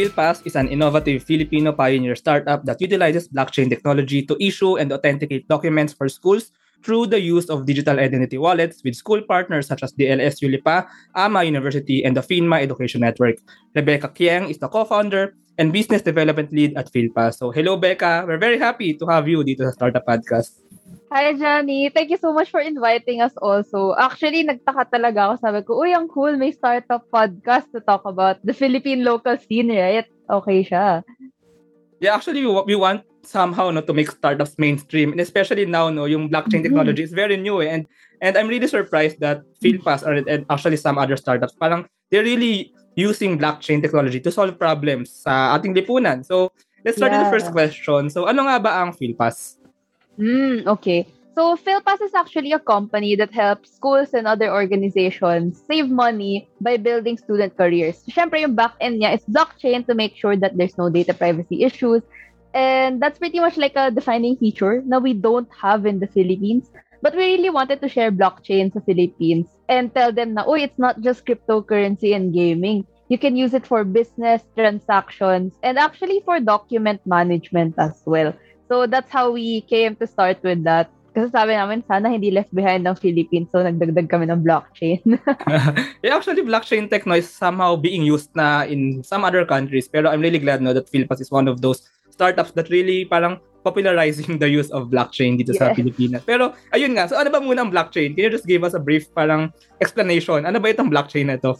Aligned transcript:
PhilPass 0.00 0.40
is 0.48 0.56
an 0.56 0.64
innovative 0.72 1.22
Filipino 1.28 1.76
pioneer 1.76 2.16
startup 2.16 2.64
that 2.64 2.80
utilizes 2.80 3.28
blockchain 3.28 3.68
technology 3.68 4.24
to 4.24 4.32
issue 4.40 4.80
and 4.80 4.88
authenticate 4.96 5.44
documents 5.44 5.92
for 5.92 6.08
schools 6.08 6.52
through 6.80 7.04
the 7.04 7.20
use 7.20 7.52
of 7.52 7.66
digital 7.68 8.00
identity 8.00 8.38
wallets 8.38 8.80
with 8.80 8.96
school 8.96 9.20
partners 9.20 9.68
such 9.68 9.82
as 9.82 9.92
the 10.00 10.08
LSU 10.08 10.50
Lipa, 10.50 10.88
AMA 11.16 11.44
University, 11.44 12.02
and 12.02 12.16
the 12.16 12.24
FINMA 12.24 12.62
Education 12.62 13.02
Network. 13.02 13.36
Rebecca 13.76 14.08
Kieng 14.08 14.48
is 14.48 14.56
the 14.56 14.68
co-founder 14.68 15.36
and 15.58 15.70
business 15.70 16.00
development 16.00 16.50
lead 16.50 16.72
at 16.78 16.90
PhilPass. 16.90 17.36
So 17.36 17.50
hello, 17.50 17.76
Becca. 17.76 18.24
We're 18.26 18.40
very 18.40 18.56
happy 18.56 18.96
to 18.96 19.04
have 19.04 19.28
you 19.28 19.44
dito 19.44 19.68
sa 19.68 19.76
Startup 19.76 20.00
Podcast. 20.00 20.56
Hi, 21.10 21.34
Johnny. 21.34 21.90
Thank 21.90 22.14
you 22.14 22.20
so 22.22 22.30
much 22.30 22.54
for 22.54 22.62
inviting 22.62 23.18
us 23.18 23.34
also. 23.42 23.98
Actually, 23.98 24.46
nagtaka 24.46 24.86
talaga 24.94 25.30
ako. 25.30 25.34
Sabi 25.42 25.58
ko, 25.66 25.70
uy, 25.82 25.90
ang 25.90 26.06
cool. 26.06 26.38
May 26.38 26.54
startup 26.54 27.02
podcast 27.10 27.66
to 27.74 27.82
talk 27.82 28.06
about 28.06 28.38
the 28.46 28.54
Philippine 28.54 29.02
local 29.02 29.34
scene, 29.34 29.74
right? 29.74 30.06
Okay 30.30 30.62
siya. 30.62 31.02
Yeah, 31.98 32.14
actually, 32.14 32.46
we 32.46 32.78
want 32.78 33.02
somehow 33.22 33.70
no 33.70 33.80
to 33.80 33.92
make 33.92 34.10
startups 34.10 34.56
mainstream 34.56 35.12
and 35.12 35.20
especially 35.20 35.66
now 35.66 35.92
no 35.92 36.04
yung 36.04 36.28
blockchain 36.28 36.64
mm-hmm. 36.64 36.72
technology 36.72 37.02
is 37.04 37.12
very 37.12 37.36
new 37.36 37.60
eh. 37.60 37.68
and 37.68 37.84
and 38.20 38.36
I'm 38.36 38.48
really 38.48 38.66
surprised 38.66 39.20
that 39.20 39.44
PhilPass 39.60 40.04
or 40.06 40.24
and 40.24 40.48
actually 40.48 40.80
some 40.80 40.96
other 40.96 41.16
startups 41.16 41.52
parang 41.52 41.84
they're 42.08 42.24
really 42.24 42.72
using 42.96 43.38
blockchain 43.38 43.84
technology 43.84 44.20
to 44.20 44.32
solve 44.32 44.56
problems 44.58 45.12
sa 45.12 45.56
ating 45.56 45.76
lipunan 45.76 46.24
so 46.24 46.52
let's 46.84 46.96
start 46.96 47.12
yeah. 47.12 47.22
with 47.22 47.28
the 47.28 47.32
first 47.32 47.52
question 47.52 48.08
so 48.08 48.24
ano 48.24 48.48
nga 48.48 48.56
ba 48.56 48.80
ang 48.80 48.96
PhilPass 48.96 49.59
Mm, 50.20 50.66
okay. 50.66 51.08
So 51.34 51.56
PhilPass 51.56 52.02
is 52.02 52.14
actually 52.14 52.52
a 52.52 52.58
company 52.58 53.16
that 53.16 53.32
helps 53.32 53.72
schools 53.74 54.12
and 54.12 54.26
other 54.26 54.52
organizations 54.52 55.62
save 55.66 55.88
money 55.88 56.50
by 56.60 56.76
building 56.76 57.16
student 57.16 57.56
careers. 57.56 58.04
Siyempre, 58.04 58.44
yung 58.44 58.54
back-end 58.54 59.00
niya 59.00 59.16
is 59.16 59.24
blockchain 59.24 59.86
to 59.86 59.94
make 59.94 60.14
sure 60.16 60.36
that 60.36 60.58
there's 60.58 60.76
no 60.76 60.90
data 60.90 61.14
privacy 61.14 61.64
issues. 61.64 62.02
And 62.52 63.00
that's 63.00 63.18
pretty 63.18 63.40
much 63.40 63.56
like 63.56 63.72
a 63.76 63.90
defining 63.90 64.36
feature 64.36 64.82
that 64.90 65.00
we 65.00 65.14
don't 65.14 65.48
have 65.54 65.86
in 65.86 66.00
the 66.00 66.10
Philippines. 66.10 66.68
But 67.00 67.16
we 67.16 67.40
really 67.40 67.48
wanted 67.48 67.80
to 67.80 67.88
share 67.88 68.12
blockchain 68.12 68.74
sa 68.74 68.84
Philippines 68.84 69.48
and 69.70 69.88
tell 69.94 70.12
them 70.12 70.34
na, 70.34 70.44
oh, 70.44 70.58
it's 70.58 70.76
not 70.76 71.00
just 71.00 71.24
cryptocurrency 71.24 72.12
and 72.12 72.34
gaming. 72.34 72.84
You 73.08 73.16
can 73.16 73.34
use 73.34 73.54
it 73.54 73.66
for 73.66 73.82
business, 73.82 74.42
transactions, 74.54 75.56
and 75.62 75.78
actually 75.78 76.20
for 76.26 76.38
document 76.38 77.00
management 77.06 77.74
as 77.78 78.02
well. 78.04 78.34
So 78.70 78.86
that's 78.86 79.10
how 79.10 79.34
we 79.34 79.66
came 79.66 79.98
to 79.98 80.06
start 80.06 80.38
with 80.46 80.62
that. 80.62 80.94
Kasi 81.10 81.26
sabi 81.34 81.58
namin, 81.58 81.82
sana 81.90 82.06
hindi 82.06 82.30
left 82.30 82.54
behind 82.54 82.86
ng 82.86 82.94
Philippines. 82.94 83.50
So, 83.50 83.58
nagdagdag 83.66 84.06
kami 84.06 84.30
ng 84.30 84.46
blockchain. 84.46 85.02
yeah, 86.06 86.14
actually, 86.14 86.46
blockchain 86.46 86.86
tech 86.86 87.02
no, 87.02 87.18
is 87.18 87.26
somehow 87.26 87.74
being 87.74 88.06
used 88.06 88.30
na 88.38 88.62
in 88.62 89.02
some 89.02 89.26
other 89.26 89.42
countries. 89.42 89.90
Pero 89.90 90.06
I'm 90.06 90.22
really 90.22 90.38
glad 90.38 90.62
no, 90.62 90.70
that 90.70 90.86
Philpass 90.86 91.18
is 91.18 91.34
one 91.34 91.50
of 91.50 91.58
those 91.58 91.90
startups 92.14 92.54
that 92.54 92.70
really 92.70 93.10
parang 93.10 93.42
popularizing 93.66 94.38
the 94.38 94.46
use 94.46 94.70
of 94.70 94.86
blockchain 94.86 95.34
dito 95.34 95.50
yes. 95.50 95.58
sa 95.58 95.74
Pilipinas. 95.74 96.22
Pero, 96.22 96.54
ayun 96.70 96.94
nga. 96.94 97.10
So, 97.10 97.18
ano 97.18 97.26
ba 97.34 97.42
muna 97.42 97.66
ang 97.66 97.74
blockchain? 97.74 98.14
Can 98.14 98.30
you 98.30 98.32
just 98.32 98.46
give 98.46 98.62
us 98.62 98.78
a 98.78 98.80
brief 98.80 99.10
parang 99.10 99.50
explanation? 99.82 100.46
Ano 100.46 100.62
ba 100.62 100.70
itong 100.70 100.94
blockchain 100.94 101.26
na 101.26 101.42
ito? 101.42 101.58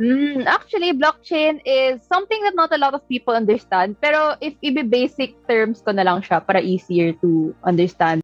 Mm, 0.00 0.46
actually, 0.46 0.90
blockchain 0.92 1.62
is 1.62 2.02
something 2.02 2.42
that 2.42 2.54
not 2.58 2.74
a 2.74 2.78
lot 2.78 2.94
of 2.94 3.06
people 3.08 3.34
understand. 3.34 3.94
Pero 4.02 4.34
if 4.42 4.58
i-basic 4.58 5.38
terms 5.46 5.82
ko 5.86 5.94
na 5.94 6.02
lang 6.02 6.18
siya 6.18 6.42
para 6.42 6.58
easier 6.58 7.14
to 7.22 7.54
understand. 7.62 8.22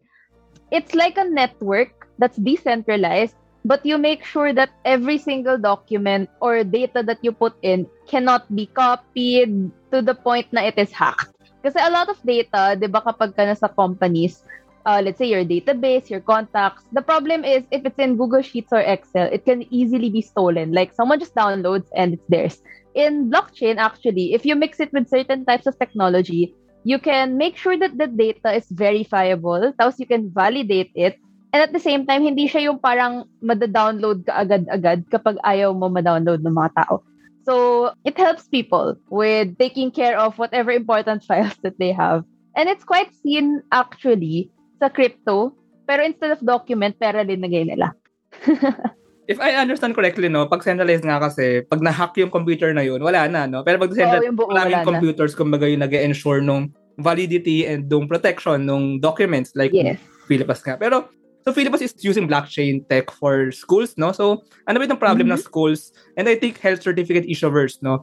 It's 0.74 0.94
like 0.94 1.18
a 1.18 1.26
network 1.26 2.10
that's 2.18 2.38
decentralized, 2.38 3.38
but 3.64 3.86
you 3.86 3.98
make 3.98 4.26
sure 4.26 4.52
that 4.54 4.70
every 4.84 5.18
single 5.18 5.58
document 5.58 6.30
or 6.42 6.62
data 6.62 7.02
that 7.06 7.22
you 7.22 7.30
put 7.30 7.54
in 7.62 7.86
cannot 8.06 8.50
be 8.54 8.66
copied 8.66 9.70
to 9.90 10.02
the 10.02 10.14
point 10.14 10.50
na 10.50 10.66
it 10.66 10.78
is 10.78 10.90
hacked. 10.90 11.30
Kasi 11.62 11.76
a 11.78 11.92
lot 11.92 12.08
of 12.08 12.18
data, 12.24 12.74
di 12.74 12.88
ba 12.88 13.04
kapag 13.04 13.36
ka 13.36 13.44
nasa 13.44 13.68
companies, 13.68 14.42
uh, 14.86 15.00
let's 15.04 15.18
say 15.18 15.26
your 15.26 15.44
database, 15.44 16.08
your 16.08 16.20
contacts. 16.20 16.84
The 16.92 17.02
problem 17.02 17.44
is 17.44 17.64
if 17.70 17.84
it's 17.84 17.98
in 17.98 18.16
Google 18.16 18.42
Sheets 18.42 18.72
or 18.72 18.80
Excel, 18.80 19.28
it 19.32 19.44
can 19.44 19.66
easily 19.72 20.10
be 20.10 20.22
stolen. 20.22 20.72
Like 20.72 20.94
someone 20.94 21.20
just 21.20 21.34
downloads 21.34 21.86
and 21.94 22.14
it's 22.14 22.26
theirs. 22.28 22.62
In 22.94 23.30
blockchain, 23.30 23.76
actually, 23.76 24.34
if 24.34 24.44
you 24.44 24.56
mix 24.56 24.80
it 24.80 24.92
with 24.92 25.08
certain 25.08 25.44
types 25.44 25.66
of 25.66 25.78
technology, 25.78 26.54
you 26.84 26.98
can 26.98 27.36
make 27.36 27.56
sure 27.56 27.76
that 27.78 27.98
the 27.98 28.06
data 28.06 28.54
is 28.54 28.66
verifiable. 28.70 29.72
Tapos 29.78 29.98
you 29.98 30.06
can 30.06 30.30
validate 30.30 30.90
it. 30.94 31.18
And 31.52 31.62
at 31.62 31.72
the 31.72 31.82
same 31.82 32.06
time, 32.06 32.22
hindi 32.22 32.46
siya 32.48 32.70
yung 32.70 32.78
parang 32.78 33.26
mada-download 33.42 34.22
ka 34.26 34.46
agad-agad 34.46 35.10
kapag 35.10 35.34
ayaw 35.42 35.74
mo 35.74 35.90
ma-download 35.90 36.46
ng 36.46 36.54
mga 36.54 36.86
tao. 36.86 37.02
So, 37.42 37.90
it 38.04 38.14
helps 38.14 38.46
people 38.46 38.94
with 39.10 39.58
taking 39.58 39.90
care 39.90 40.14
of 40.14 40.38
whatever 40.38 40.70
important 40.70 41.24
files 41.28 41.58
that 41.66 41.74
they 41.82 41.90
have. 41.90 42.22
And 42.54 42.68
it's 42.70 42.86
quite 42.86 43.10
seen 43.18 43.62
actually 43.74 44.50
sa 44.80 44.88
crypto, 44.88 45.52
pero 45.84 46.00
instead 46.02 46.32
of 46.32 46.40
document, 46.40 46.96
pera 46.96 47.20
linagay 47.20 47.68
nila. 47.68 47.92
If 49.30 49.38
I 49.38 49.54
understand 49.54 49.94
correctly, 49.94 50.26
no, 50.26 50.50
pag 50.50 50.66
centralized 50.66 51.06
nga 51.06 51.22
kasi, 51.22 51.62
pag 51.62 51.78
na-hack 51.78 52.18
yung 52.18 52.34
computer 52.34 52.74
na 52.74 52.82
yun, 52.82 52.98
wala 52.98 53.30
na, 53.30 53.46
no? 53.46 53.62
Pero 53.62 53.78
pag 53.78 53.94
centralized, 53.94 54.34
oh, 54.34 54.50
maraming 54.50 54.82
computers, 54.82 55.38
kumbaga 55.38 55.70
yung 55.70 55.86
nag-ensure 55.86 56.42
nung 56.42 56.74
validity 56.98 57.62
and 57.62 57.86
nung 57.86 58.10
protection 58.10 58.66
nung 58.66 58.98
documents, 58.98 59.54
like 59.54 59.70
yes. 59.70 60.02
Philippines 60.26 60.66
nga. 60.66 60.74
Pero, 60.74 61.06
so 61.46 61.54
Philippines 61.54 61.86
is 61.86 61.94
using 62.02 62.26
blockchain 62.26 62.82
tech 62.90 63.06
for 63.14 63.54
schools, 63.54 63.94
no? 63.94 64.10
So, 64.10 64.42
ano 64.66 64.82
ba 64.82 64.90
itong 64.90 64.98
problem 64.98 65.30
mm-hmm. 65.30 65.38
ng 65.38 65.46
schools? 65.46 65.94
And 66.18 66.26
I 66.26 66.34
think 66.34 66.58
health 66.58 66.82
certificate 66.82 67.30
issuers, 67.30 67.78
no? 67.86 68.02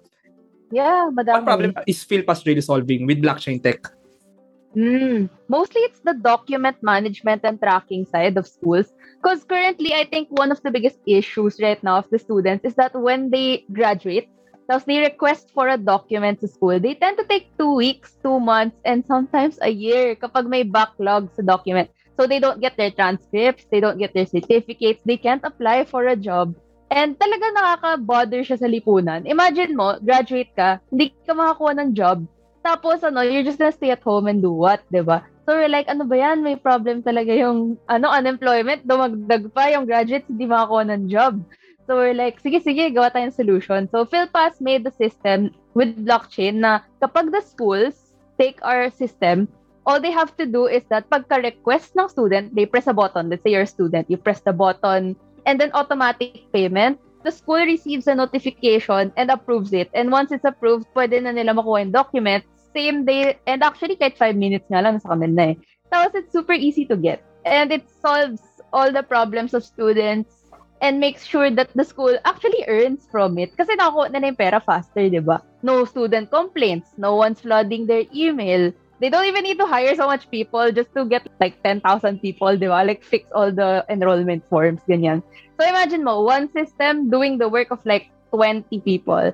Yeah, 0.72 1.12
madami. 1.12 1.44
What 1.44 1.48
problem 1.48 1.72
is 1.92 2.08
Philippines 2.08 2.48
really 2.48 2.64
solving 2.64 3.04
with 3.04 3.20
blockchain 3.20 3.59
tech? 3.59 3.84
Mm. 4.78 5.30
Mostly 5.50 5.82
it's 5.90 6.02
the 6.06 6.14
document 6.14 6.78
management 6.84 7.42
and 7.44 7.60
tracking 7.60 8.06
side 8.06 8.38
of 8.38 8.46
schools. 8.48 8.94
Because 9.18 9.44
currently, 9.44 9.94
I 9.94 10.06
think 10.06 10.30
one 10.30 10.52
of 10.52 10.62
the 10.62 10.70
biggest 10.70 11.00
issues 11.08 11.58
right 11.60 11.82
now 11.82 11.98
of 11.98 12.10
the 12.12 12.20
students 12.20 12.64
is 12.64 12.76
that 12.76 12.94
when 12.94 13.32
they 13.32 13.66
graduate, 13.74 14.30
tapos 14.70 14.86
they 14.86 15.02
request 15.02 15.50
for 15.50 15.68
a 15.68 15.82
document 15.82 16.40
to 16.42 16.48
school, 16.48 16.78
they 16.80 16.94
tend 16.94 17.18
to 17.18 17.26
take 17.26 17.50
two 17.58 17.74
weeks, 17.74 18.22
two 18.22 18.40
months, 18.40 18.78
and 18.86 19.02
sometimes 19.10 19.58
a 19.66 19.74
year 19.74 20.14
kapag 20.14 20.46
may 20.46 20.62
backlog 20.62 21.34
sa 21.34 21.42
document. 21.42 21.90
So 22.14 22.30
they 22.30 22.38
don't 22.38 22.62
get 22.62 22.78
their 22.78 22.94
transcripts, 22.94 23.66
they 23.74 23.82
don't 23.82 23.98
get 23.98 24.14
their 24.14 24.30
certificates, 24.30 25.02
they 25.06 25.18
can't 25.18 25.42
apply 25.42 25.90
for 25.90 26.06
a 26.06 26.18
job. 26.18 26.54
And 26.94 27.18
talaga 27.18 27.46
nakaka-bother 27.58 28.46
siya 28.46 28.62
sa 28.62 28.70
lipunan. 28.70 29.26
Imagine 29.26 29.74
mo, 29.74 29.98
graduate 30.06 30.54
ka, 30.54 30.78
hindi 30.94 31.14
ka 31.26 31.34
makakuha 31.34 31.74
ng 31.82 31.92
job, 31.98 32.22
tapos, 32.67 33.00
ano, 33.00 33.23
you're 33.23 33.47
just 33.47 33.55
gonna 33.55 33.72
stay 33.72 33.95
at 33.95 34.03
home 34.03 34.28
and 34.28 34.44
do 34.44 34.51
what, 34.51 34.83
di 34.91 35.00
ba? 35.00 35.23
So, 35.47 35.55
we're 35.55 35.72
like, 35.72 35.88
ano 35.88 36.03
ba 36.03 36.19
yan? 36.19 36.44
May 36.44 36.59
problem 36.59 37.00
talaga 37.00 37.31
yung, 37.31 37.79
ano, 37.88 38.11
unemployment. 38.11 38.83
Dumagdag 38.83 39.47
pa 39.55 39.72
yung 39.72 39.88
graduates, 39.88 40.28
hindi 40.28 40.44
makakuha 40.44 40.91
ng 40.91 41.07
job. 41.07 41.39
So, 41.88 41.95
we're 41.95 42.11
like, 42.11 42.44
sige, 42.44 42.59
sige, 42.59 42.91
gawa 42.91 43.07
tayong 43.07 43.31
solution. 43.31 43.88
So, 43.88 44.03
PhilPass 44.03 44.59
made 44.59 44.83
the 44.83 44.91
system 44.91 45.55
with 45.72 45.95
blockchain 46.03 46.59
na 46.59 46.83
kapag 47.00 47.31
the 47.31 47.39
schools 47.39 48.11
take 48.35 48.59
our 48.67 48.91
system, 48.91 49.47
all 49.88 50.03
they 50.03 50.11
have 50.11 50.35
to 50.35 50.44
do 50.44 50.67
is 50.67 50.84
that 50.91 51.07
pagka-request 51.07 51.95
ng 51.95 52.11
student, 52.11 52.51
they 52.51 52.67
press 52.67 52.91
a 52.91 52.94
button. 52.94 53.31
Let's 53.31 53.47
say 53.47 53.55
you're 53.55 53.63
a 53.63 53.72
student, 53.72 54.11
you 54.11 54.19
press 54.19 54.44
the 54.44 54.51
button, 54.51 55.16
and 55.47 55.55
then 55.55 55.72
automatic 55.72 56.51
payment 56.51 56.99
the 57.28 57.31
school 57.35 57.59
receives 57.59 58.07
a 58.07 58.16
notification 58.16 59.11
and 59.17 59.28
approves 59.29 59.73
it. 59.73 59.91
And 59.94 60.11
once 60.11 60.31
it's 60.31 60.47
approved, 60.47 60.88
pwede 60.95 61.19
na 61.19 61.35
nila 61.35 61.51
makuha 61.51 61.84
yung 61.84 61.91
document 61.91 62.47
same 62.78 63.02
day, 63.10 63.42
and 63.50 63.66
actually 63.66 63.98
kahit 63.98 64.14
5 64.22 64.38
minutes 64.38 64.70
nga 64.70 64.86
lang 64.86 65.02
sa 65.02 65.18
kanila 65.18 65.50
eh. 65.52 65.58
Tapos 65.90 66.14
it's 66.14 66.30
super 66.30 66.54
easy 66.54 66.86
to 66.86 66.94
get. 66.94 67.26
And 67.42 67.74
it 67.74 67.90
solves 67.90 68.44
all 68.70 68.94
the 68.94 69.02
problems 69.02 69.58
of 69.58 69.66
students 69.66 70.46
and 70.82 71.00
makes 71.00 71.26
sure 71.26 71.50
that 71.50 71.74
the 71.74 71.84
school 71.84 72.14
actually 72.26 72.62
earns 72.68 73.10
from 73.10 73.42
it. 73.42 73.56
Kasi 73.58 73.74
nakuha 73.74 74.14
na 74.14 74.22
na 74.22 74.29
yung 74.29 74.38
pera 74.38 74.62
faster, 74.62 75.09
di 75.09 75.18
ba? 75.18 75.41
No 75.66 75.85
student 75.90 76.29
complaints. 76.29 76.94
No 77.02 77.18
one's 77.18 77.41
flooding 77.41 77.90
their 77.90 78.06
email. 78.14 78.70
They 79.00 79.09
don't 79.09 79.26
even 79.26 79.46
need 79.46 79.62
to 79.62 79.70
hire 79.70 79.94
so 79.94 80.06
much 80.06 80.30
people 80.30 80.70
just 80.73 80.94
to 80.94 81.06
get 81.06 81.26
like 81.41 81.62
10,000 81.64 81.82
people, 82.22 82.53
di 82.58 82.70
ba? 82.70 82.85
Like 82.85 83.02
fix 83.02 83.26
all 83.34 83.50
the 83.50 83.85
enrollment 83.90 84.46
forms, 84.46 84.82
ganyan. 84.85 85.26
So 85.58 85.66
imagine 85.66 86.06
mo, 86.06 86.22
one 86.22 86.52
system 86.53 87.09
doing 87.09 87.41
the 87.41 87.50
work 87.50 87.73
of 87.73 87.82
like 87.85 88.14
20 88.30 88.70
people. 88.85 89.34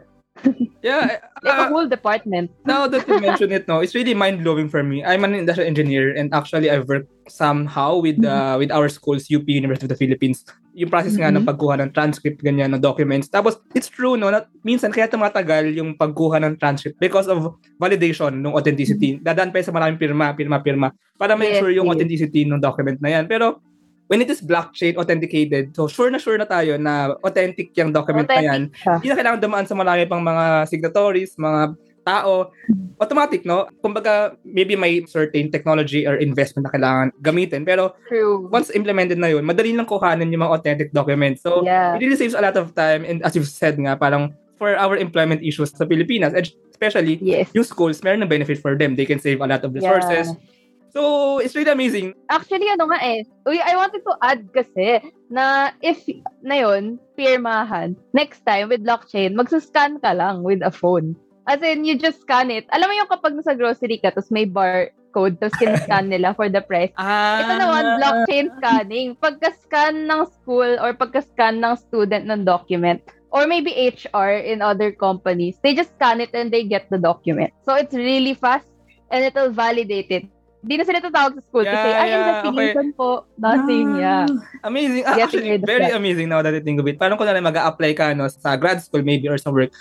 Yeah, 0.81 1.19
uh, 1.23 1.41
like 1.43 1.59
a 1.59 1.67
whole 1.69 1.87
department. 1.87 2.51
now 2.65 2.87
that 2.87 3.07
you 3.07 3.19
mention 3.19 3.51
it, 3.51 3.67
no, 3.67 3.79
it's 3.79 3.95
really 3.95 4.13
mind 4.13 4.43
blowing 4.43 4.69
for 4.69 4.83
me. 4.83 5.03
I'm 5.03 5.23
an 5.23 5.33
industrial 5.33 5.67
engineer, 5.67 6.15
and 6.15 6.33
actually, 6.33 6.69
I've 6.69 6.87
worked 6.87 7.09
somehow 7.29 7.97
with 7.97 8.19
uh, 8.25 8.29
mm-hmm. 8.29 8.59
with 8.59 8.71
our 8.71 8.89
schools, 8.89 9.29
UP 9.29 9.47
University 9.47 9.85
of 9.85 9.93
the 9.93 9.99
Philippines. 9.99 10.43
Yung 10.73 10.89
process 10.89 11.13
mm-hmm. 11.13 11.37
nga 11.37 11.37
ng 11.37 11.45
pagkuha 11.45 11.73
ng 11.85 11.89
transcript, 11.93 12.41
ganyan, 12.41 12.73
ng 12.73 12.81
documents. 12.81 13.29
Tapos, 13.29 13.61
it's 13.77 13.87
true, 13.87 14.17
no, 14.17 14.33
na 14.33 14.49
minsan 14.65 14.89
kaya 14.89 15.05
tumatagal 15.05 15.69
yung 15.77 15.93
pagkuha 15.93 16.41
ng 16.41 16.57
transcript 16.57 16.97
because 16.97 17.29
of 17.29 17.53
validation 17.77 18.41
ng 18.41 18.53
authenticity. 18.57 19.17
Mm-hmm. 19.17 19.25
Dadaan 19.25 19.53
pa 19.53 19.61
sa 19.61 19.69
maraming 19.69 20.01
pirma, 20.01 20.33
pirma, 20.33 20.65
pirma, 20.65 20.89
para 21.15 21.37
make 21.37 21.61
yes, 21.61 21.77
yung 21.77 21.87
yes. 21.87 21.93
authenticity 21.93 22.41
ng 22.49 22.57
document 22.57 22.97
na 22.99 23.13
yan. 23.13 23.29
Pero, 23.29 23.61
when 24.13 24.21
it 24.21 24.29
is 24.29 24.45
blockchain 24.45 24.93
authenticated, 24.93 25.73
so 25.73 25.89
sure 25.89 26.13
na 26.13 26.21
sure 26.21 26.37
na 26.37 26.45
tayo 26.45 26.77
na 26.77 27.17
authentic 27.25 27.73
yung 27.73 27.89
document 27.89 28.29
authentic 28.29 28.45
na 28.45 28.53
yan. 28.53 28.61
Hindi 29.01 29.09
na 29.09 29.17
kailangan 29.17 29.39
dumaan 29.41 29.65
sa 29.65 29.73
marami 29.73 30.05
pang 30.05 30.21
mga 30.21 30.69
signatories, 30.69 31.33
mga 31.33 31.73
tao, 32.05 32.53
automatic, 33.01 33.41
no? 33.41 33.65
Kumbaga, 33.81 34.37
maybe 34.45 34.77
may 34.77 35.01
certain 35.09 35.49
technology 35.49 36.05
or 36.05 36.13
investment 36.21 36.69
na 36.69 36.73
kailangan 36.77 37.09
gamitin. 37.25 37.65
Pero 37.65 37.97
True. 38.05 38.45
once 38.53 38.69
implemented 38.77 39.17
na 39.17 39.33
yun, 39.33 39.41
madali 39.41 39.73
lang 39.73 39.89
kuhanin 39.89 40.29
yung 40.29 40.45
mga 40.45 40.53
authentic 40.61 40.93
documents. 40.93 41.41
So, 41.41 41.65
Yeah. 41.65 41.97
it 41.97 42.05
really 42.05 42.19
saves 42.19 42.37
a 42.37 42.43
lot 42.45 42.53
of 42.53 42.77
time. 42.77 43.01
And 43.01 43.25
as 43.25 43.33
you've 43.33 43.49
said 43.49 43.81
nga, 43.81 43.97
parang 43.97 44.37
for 44.61 44.77
our 44.77 44.93
employment 44.93 45.41
issues 45.41 45.73
sa 45.73 45.89
Pilipinas, 45.89 46.37
especially 46.69 47.17
Yes. 47.17 47.49
yung 47.57 47.65
schools, 47.65 48.03
meron 48.05 48.21
ng 48.21 48.29
benefit 48.29 48.61
for 48.61 48.77
them. 48.77 48.93
They 48.93 49.09
can 49.09 49.17
save 49.17 49.41
a 49.41 49.47
lot 49.49 49.65
of 49.65 49.73
resources. 49.73 50.37
Yeah. 50.37 50.52
So, 50.93 51.41
it's 51.41 51.57
really 51.57 51.73
amazing. 51.73 52.13
Actually, 52.29 52.69
ano 52.69 52.85
nga 52.85 53.01
eh. 53.01 53.25
Uy, 53.49 53.57
I 53.57 53.73
wanted 53.73 54.05
to 54.05 54.13
add 54.21 54.45
kasi 54.53 55.01
na 55.33 55.73
if 55.81 56.05
na 56.45 56.61
yun, 56.61 57.01
pirmahan, 57.17 57.97
next 58.13 58.45
time 58.45 58.69
with 58.69 58.85
blockchain, 58.85 59.33
magsuscan 59.33 59.97
ka 60.05 60.13
lang 60.13 60.45
with 60.45 60.61
a 60.61 60.69
phone. 60.69 61.17
As 61.49 61.59
in, 61.65 61.83
you 61.83 61.97
just 61.97 62.21
scan 62.21 62.53
it. 62.53 62.69
Alam 62.71 62.87
mo 62.87 62.93
yung 62.93 63.11
kapag 63.11 63.33
nasa 63.35 63.57
grocery 63.57 63.99
ka, 63.99 64.13
tapos 64.13 64.31
may 64.31 64.47
barcode, 64.47 65.41
tapos 65.41 65.57
kiniscan 65.59 66.07
nila 66.07 66.31
for 66.37 66.47
the 66.47 66.61
price. 66.63 66.93
Ah, 66.95 67.41
Ito 67.41 67.53
naman, 67.59 67.83
blockchain 67.99 68.47
scanning. 68.61 69.07
Pagka-scan 69.19 70.07
ng 70.07 70.23
school 70.39 70.79
or 70.79 70.95
pagka-scan 70.95 71.59
ng 71.59 71.75
student 71.75 72.29
ng 72.31 72.47
document, 72.47 73.03
or 73.33 73.49
maybe 73.49 73.73
HR 73.75 74.39
in 74.39 74.61
other 74.61 74.93
companies, 74.93 75.57
they 75.65 75.73
just 75.73 75.91
scan 75.97 76.21
it 76.21 76.31
and 76.31 76.53
they 76.53 76.63
get 76.63 76.87
the 76.93 77.01
document. 77.01 77.51
So 77.65 77.75
it's 77.75 77.97
really 77.97 78.37
fast 78.37 78.69
and 79.11 79.25
it'll 79.25 79.51
validate 79.51 80.13
it. 80.13 80.29
Di 80.63 80.79
na 80.79 80.87
sila 80.87 81.03
tatawag 81.03 81.35
sa 81.35 81.43
school 81.43 81.67
Yeah, 81.67 81.75
ay, 81.75 82.07
yeah, 82.07 82.19
investigation 82.23 82.87
po. 82.95 83.27
Nothing, 83.35 83.99
yeah. 83.99 84.23
Amazing. 84.63 85.03
Ah, 85.03 85.19
actually, 85.19 85.59
very 85.59 85.91
that. 85.91 85.99
amazing 85.99 86.31
now 86.31 86.39
that 86.39 86.55
I 86.55 86.63
think 86.63 86.79
of 86.79 86.87
it. 86.87 86.95
Parang 86.95 87.19
kung 87.19 87.27
na 87.27 87.43
mag-a-apply 87.43 87.91
ka 87.99 88.15
no, 88.15 88.31
sa 88.31 88.55
grad 88.55 88.79
school 88.79 89.03
maybe 89.03 89.27
or 89.27 89.35
sa 89.35 89.51
work, 89.51 89.75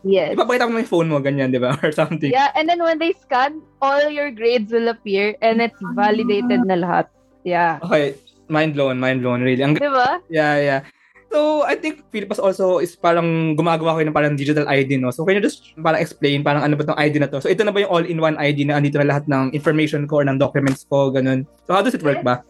Yes. 0.00 0.32
ipapakita 0.32 0.64
mo 0.64 0.80
yung 0.80 0.88
phone 0.88 1.08
mo, 1.12 1.20
ganyan, 1.20 1.52
di 1.52 1.60
ba? 1.60 1.76
Or 1.84 1.92
something. 1.92 2.32
Yeah, 2.32 2.48
and 2.56 2.64
then 2.64 2.80
when 2.80 2.96
they 2.96 3.12
scan, 3.20 3.60
all 3.84 4.08
your 4.08 4.32
grades 4.32 4.72
will 4.72 4.88
appear 4.88 5.36
and 5.44 5.60
it's 5.60 5.76
validated 5.92 6.64
na 6.64 6.80
lahat. 6.80 7.12
Yeah. 7.44 7.84
Okay, 7.84 8.16
mind 8.48 8.72
blown, 8.72 8.96
mind 8.96 9.20
blown, 9.20 9.44
really. 9.44 9.60
Ang 9.60 9.76
Di 9.76 9.92
ba? 9.92 10.24
Yeah, 10.32 10.56
yeah. 10.56 10.80
So, 11.30 11.62
I 11.62 11.78
think 11.78 12.02
Philippus 12.10 12.42
also 12.42 12.82
is 12.82 12.98
parang 12.98 13.54
gumagawa 13.54 13.94
ko 13.94 14.02
ng 14.02 14.10
parang 14.10 14.34
digital 14.34 14.66
ID, 14.66 14.98
no? 14.98 15.14
So, 15.14 15.22
can 15.22 15.38
you 15.38 15.44
just 15.46 15.70
parang 15.78 16.02
explain 16.02 16.42
parang 16.42 16.66
ano 16.66 16.74
ba 16.74 16.82
tong 16.82 16.98
ID 16.98 17.22
na 17.22 17.30
to? 17.30 17.38
So, 17.38 17.46
ito 17.46 17.62
na 17.62 17.70
ba 17.70 17.86
yung 17.86 17.92
all-in-one 17.94 18.34
ID 18.34 18.66
na 18.66 18.82
andito 18.82 18.98
na 18.98 19.06
lahat 19.06 19.30
ng 19.30 19.54
information 19.54 20.10
ko 20.10 20.20
or 20.20 20.26
ng 20.26 20.42
documents 20.42 20.82
ko, 20.90 21.14
ganun? 21.14 21.46
So, 21.70 21.78
how 21.78 21.86
does 21.86 21.94
it 21.94 22.02
work 22.02 22.26
ba? 22.26 22.42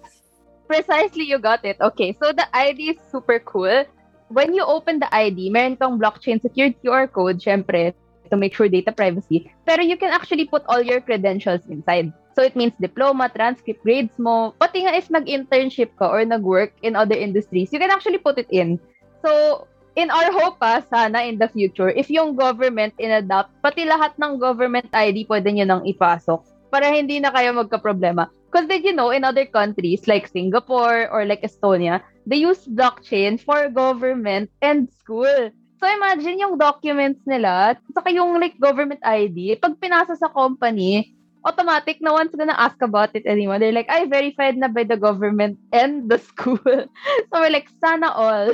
Precisely, 0.64 1.28
you 1.28 1.36
got 1.36 1.60
it. 1.60 1.76
Okay, 1.76 2.16
so 2.16 2.32
the 2.32 2.48
ID 2.56 2.96
is 2.96 3.00
super 3.12 3.36
cool. 3.44 3.84
When 4.32 4.56
you 4.56 4.64
open 4.64 5.02
the 5.02 5.12
ID, 5.12 5.52
meron 5.52 5.76
tong 5.76 6.00
blockchain 6.00 6.40
secured 6.40 6.78
QR 6.80 7.04
code, 7.10 7.42
syempre, 7.42 7.92
to 8.30 8.36
make 8.38 8.54
sure 8.54 8.70
data 8.70 8.94
privacy. 8.94 9.50
Pero 9.66 9.82
you 9.82 9.98
can 9.98 10.08
actually 10.14 10.46
put 10.46 10.62
all 10.70 10.80
your 10.80 11.02
credentials 11.02 11.66
inside. 11.68 12.14
So 12.34 12.42
it 12.46 12.54
means 12.54 12.72
diploma, 12.78 13.28
transcript, 13.28 13.82
grades 13.82 14.14
mo, 14.18 14.54
pati 14.58 14.86
nga 14.86 14.94
if 14.94 15.10
nag-internship 15.10 15.94
ka 15.98 16.08
or 16.08 16.22
nag-work 16.22 16.72
in 16.82 16.94
other 16.94 17.16
industries, 17.18 17.72
you 17.74 17.78
can 17.82 17.90
actually 17.90 18.22
put 18.22 18.38
it 18.38 18.48
in. 18.54 18.78
So, 19.20 19.66
in 19.98 20.08
our 20.08 20.30
hope 20.32 20.62
pa, 20.62 20.80
sana 20.86 21.26
in 21.26 21.36
the 21.36 21.50
future, 21.50 21.90
if 21.90 22.08
yung 22.08 22.38
government 22.38 22.94
in-adapt, 22.96 23.50
pati 23.60 23.84
lahat 23.84 24.14
ng 24.16 24.38
government 24.38 24.88
ID 24.94 25.26
pwede 25.26 25.50
nyo 25.50 25.66
nang 25.66 25.82
ipasok 25.84 26.40
para 26.70 26.86
hindi 26.88 27.18
na 27.18 27.34
kayo 27.34 27.50
magka-problema. 27.52 28.30
Because 28.50 28.66
did 28.66 28.82
you 28.82 28.94
know, 28.94 29.10
in 29.14 29.22
other 29.22 29.46
countries 29.46 30.06
like 30.10 30.26
Singapore 30.26 31.06
or 31.10 31.22
like 31.26 31.42
Estonia, 31.42 32.02
they 32.26 32.42
use 32.42 32.66
blockchain 32.66 33.38
for 33.38 33.70
government 33.70 34.50
and 34.62 34.90
school. 34.90 35.50
So 35.78 35.84
imagine 35.86 36.42
yung 36.42 36.58
documents 36.58 37.22
nila, 37.26 37.78
saka 37.94 38.10
yung 38.10 38.38
like 38.42 38.58
government 38.58 39.00
ID, 39.06 39.58
pag 39.62 39.78
pinasa 39.78 40.18
sa 40.18 40.28
company, 40.28 41.14
automatic 41.44 41.98
no 42.00 42.12
one's 42.12 42.34
gonna 42.34 42.56
ask 42.56 42.80
about 42.82 43.10
it 43.14 43.26
anymore. 43.26 43.58
They're 43.58 43.72
like, 43.72 43.88
I 43.88 44.06
verified 44.06 44.56
na 44.56 44.68
by 44.68 44.84
the 44.84 44.96
government 44.96 45.58
and 45.72 46.10
the 46.10 46.18
school. 46.18 46.60
so 46.66 47.34
we're 47.34 47.50
like, 47.50 47.68
sana 47.80 48.10
all. 48.10 48.52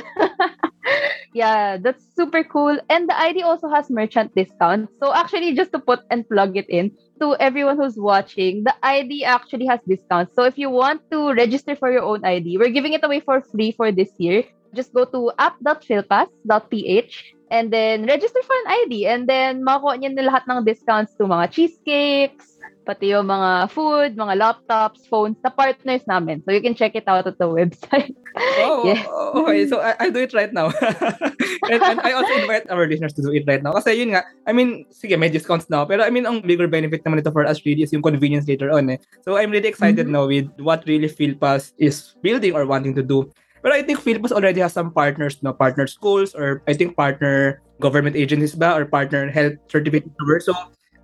yeah, 1.35 1.77
that's 1.77 2.05
super 2.15 2.45
cool. 2.45 2.79
And 2.89 3.09
the 3.09 3.19
ID 3.19 3.43
also 3.43 3.69
has 3.69 3.91
merchant 3.91 4.35
discounts. 4.35 4.93
So 5.03 5.13
actually, 5.15 5.55
just 5.55 5.73
to 5.73 5.79
put 5.79 6.01
and 6.11 6.29
plug 6.29 6.57
it 6.57 6.69
in, 6.69 6.93
to 7.21 7.37
everyone 7.41 7.77
who's 7.77 7.97
watching, 7.97 8.65
the 8.65 8.75
ID 8.83 9.25
actually 9.25 9.67
has 9.67 9.81
discounts. 9.89 10.35
So 10.35 10.45
if 10.45 10.59
you 10.59 10.71
want 10.71 11.03
to 11.11 11.33
register 11.33 11.75
for 11.77 11.91
your 11.91 12.03
own 12.03 12.25
ID, 12.25 12.59
we're 12.59 12.75
giving 12.75 12.93
it 12.93 13.05
away 13.05 13.21
for 13.21 13.41
free 13.41 13.73
for 13.73 13.91
this 13.93 14.11
year. 14.19 14.45
Just 14.75 14.93
go 14.93 15.05
to 15.07 15.33
app.philpass.ph 15.39 17.35
and 17.51 17.73
then 17.73 18.05
register 18.07 18.43
for 18.43 18.57
an 18.67 18.73
ID 18.85 19.07
and 19.07 19.29
then 19.29 19.63
makuha 19.63 19.97
niyo 19.97 20.11
na 20.13 20.27
lahat 20.27 20.43
ng 20.51 20.67
discounts 20.67 21.15
to 21.15 21.25
mga 21.25 21.51
cheesecakes, 21.55 22.56
pati 22.87 23.11
yung 23.11 23.27
mga 23.27 23.67
food, 23.75 24.15
mga 24.15 24.35
laptops, 24.39 25.03
phones, 25.11 25.35
na 25.43 25.51
partners 25.51 26.07
namin. 26.07 26.39
So 26.47 26.55
you 26.55 26.63
can 26.63 26.75
check 26.79 26.95
it 26.95 27.05
out 27.11 27.27
at 27.27 27.39
the 27.39 27.51
website. 27.51 28.15
Oh, 28.37 28.85
Yes. 28.85 29.01
okay. 29.09 29.65
So, 29.65 29.81
I, 29.81 29.97
I'll 29.97 30.13
do 30.13 30.21
it 30.21 30.37
right 30.37 30.53
now. 30.53 30.69
and, 31.73 31.81
and 31.81 31.99
I 32.05 32.13
also 32.13 32.37
invite 32.37 32.69
our 32.69 32.85
listeners 32.85 33.17
to 33.17 33.25
do 33.25 33.33
it 33.33 33.49
right 33.49 33.65
now. 33.65 33.73
Kasi 33.73 33.97
yun 33.97 34.13
nga, 34.13 34.29
I 34.45 34.53
mean, 34.53 34.85
sige, 34.93 35.17
may 35.17 35.33
discounts 35.33 35.73
now. 35.73 35.89
Pero 35.89 36.05
I 36.05 36.13
mean, 36.13 36.29
ang 36.29 36.45
bigger 36.45 36.69
benefit 36.69 37.01
naman 37.01 37.25
ito 37.25 37.33
for 37.33 37.49
us 37.49 37.65
really 37.65 37.81
is 37.89 37.97
yung 37.97 38.05
convenience 38.05 38.45
later 38.45 38.69
on 38.69 38.93
eh. 38.93 39.01
So, 39.25 39.41
I'm 39.41 39.49
really 39.49 39.73
excited 39.73 40.05
Mhm. 40.05 40.13
now 40.13 40.29
with 40.29 40.53
what 40.61 40.85
really 40.85 41.09
PhilPass 41.09 41.73
is 41.81 42.13
building 42.21 42.53
or 42.53 42.69
wanting 42.69 42.93
to 43.01 43.03
do. 43.03 43.25
Pero 43.65 43.73
I 43.73 43.81
think 43.81 44.05
PhilPass 44.05 44.37
already 44.37 44.61
has 44.61 44.77
some 44.77 44.93
partners, 44.93 45.41
no? 45.41 45.57
Partner 45.57 45.89
schools 45.89 46.37
or 46.37 46.61
I 46.69 46.77
think 46.77 46.93
partner 46.93 47.65
government 47.81 48.21
agencies 48.21 48.53
ba 48.53 48.77
or 48.77 48.85
partner 48.85 49.33
health 49.33 49.57
certificate. 49.73 50.13
So, 50.45 50.53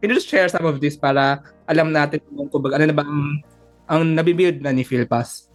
can 0.03 0.11
you 0.11 0.19
just 0.19 0.27
share 0.27 0.51
some 0.51 0.67
of 0.67 0.83
this 0.83 0.99
para 0.99 1.47
alam 1.71 1.95
natin 1.95 2.19
kung 2.27 2.51
kumbaga, 2.51 2.83
ano 2.83 2.91
na 2.91 2.97
ba 2.99 3.07
ang, 3.07 3.39
ang 3.87 4.03
nabibuild 4.19 4.59
na 4.59 4.75
ni 4.75 4.83
PhilPass? 4.83 5.47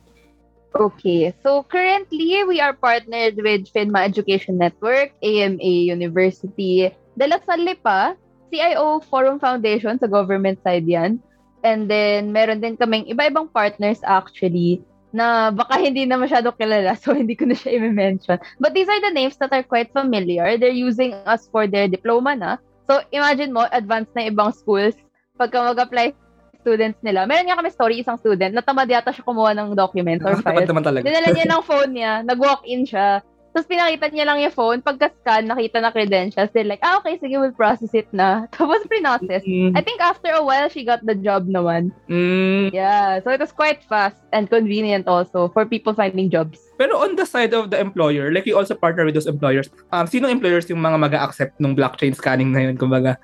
Okay, 0.71 1.35
so 1.43 1.67
currently 1.67 2.47
we 2.47 2.63
are 2.63 2.71
partnered 2.71 3.35
with 3.43 3.67
FINMA 3.75 4.07
Education 4.07 4.55
Network, 4.55 5.11
AMA 5.19 5.91
University, 5.91 6.87
De 7.19 7.25
La 7.27 7.43
Salle 7.43 7.75
pa, 7.75 8.15
CIO 8.47 9.03
Forum 9.11 9.35
Foundation 9.35 9.99
sa 9.99 10.07
government 10.07 10.63
side 10.63 10.87
yan. 10.87 11.19
And 11.67 11.91
then 11.91 12.31
meron 12.31 12.63
din 12.63 12.79
kaming 12.79 13.11
iba-ibang 13.11 13.51
partners 13.51 13.99
actually 14.07 14.79
na 15.11 15.51
baka 15.51 15.75
hindi 15.83 16.07
na 16.07 16.15
masyado 16.15 16.53
kilala 16.55 16.95
so 16.95 17.11
hindi 17.11 17.35
ko 17.35 17.49
na 17.49 17.57
siya 17.57 17.81
i-mention. 17.81 18.39
But 18.61 18.71
these 18.71 18.87
are 18.87 19.01
the 19.03 19.11
names 19.11 19.35
that 19.43 19.51
are 19.51 19.65
quite 19.65 19.91
familiar. 19.91 20.55
They're 20.55 20.71
using 20.71 21.17
us 21.27 21.51
for 21.51 21.67
their 21.67 21.91
diploma 21.91 22.37
na. 22.37 22.51
So 22.87 23.03
imagine 23.11 23.51
mo, 23.51 23.67
advanced 23.69 24.15
na 24.15 24.31
ibang 24.31 24.55
schools, 24.55 24.95
pagka 25.35 25.59
mag-apply 25.59 26.15
students 26.63 26.99
nila. 27.03 27.27
Meron 27.27 27.47
nga 27.51 27.59
kami 27.59 27.71
story, 27.71 27.95
isang 27.99 28.19
student, 28.19 28.55
natamad 28.55 28.87
yata 28.87 29.11
siya 29.11 29.27
kumuha 29.27 29.55
ng 29.55 29.75
documents 29.75 30.23
or 30.23 30.39
files. 30.39 30.67
naman 30.67 30.83
talaga. 30.83 31.03
Dinala 31.03 31.29
niya 31.31 31.47
ng 31.47 31.63
phone 31.63 31.91
niya, 31.95 32.11
nag-walk-in 32.23 32.83
siya. 32.83 33.23
Tapos 33.57 33.73
pinakita 33.73 34.13
niya 34.13 34.29
lang 34.29 34.37
yung 34.37 34.53
phone, 34.53 34.85
pagka-scan, 34.85 35.49
nakita 35.49 35.81
na 35.81 35.89
credentials. 35.89 36.53
They're 36.53 36.69
like, 36.69 36.85
ah, 36.85 37.01
okay, 37.01 37.17
sige, 37.17 37.41
we'll 37.41 37.57
process 37.57 37.89
it 37.97 38.05
na. 38.13 38.45
Tapos 38.53 38.85
pre-process. 38.85 39.41
I 39.73 39.81
think 39.81 39.97
after 39.97 40.29
a 40.29 40.45
while, 40.45 40.69
she 40.69 40.85
got 40.85 41.01
the 41.01 41.17
job 41.17 41.49
naman. 41.49 41.89
Mm, 42.05 42.69
Yeah, 42.69 43.17
so 43.25 43.33
it 43.33 43.41
was 43.41 43.49
quite 43.49 43.81
fast 43.81 44.21
and 44.29 44.45
convenient 44.45 45.09
also 45.09 45.49
for 45.57 45.65
people 45.65 45.97
finding 45.97 46.29
jobs. 46.29 46.61
Pero 46.77 47.01
on 47.01 47.17
the 47.17 47.25
side 47.25 47.57
of 47.57 47.73
the 47.73 47.81
employer, 47.81 48.29
like 48.29 48.45
you 48.45 48.53
also 48.53 48.77
partner 48.77 49.09
with 49.09 49.17
those 49.17 49.25
employers, 49.25 49.73
um, 49.89 50.05
sino 50.05 50.29
employers 50.29 50.69
yung 50.69 50.85
mga 50.85 51.09
mag-accept 51.09 51.57
ng 51.57 51.73
blockchain 51.73 52.13
scanning 52.13 52.53
na 52.53 52.69
yun, 52.69 52.77
kumbaga? 52.77 53.17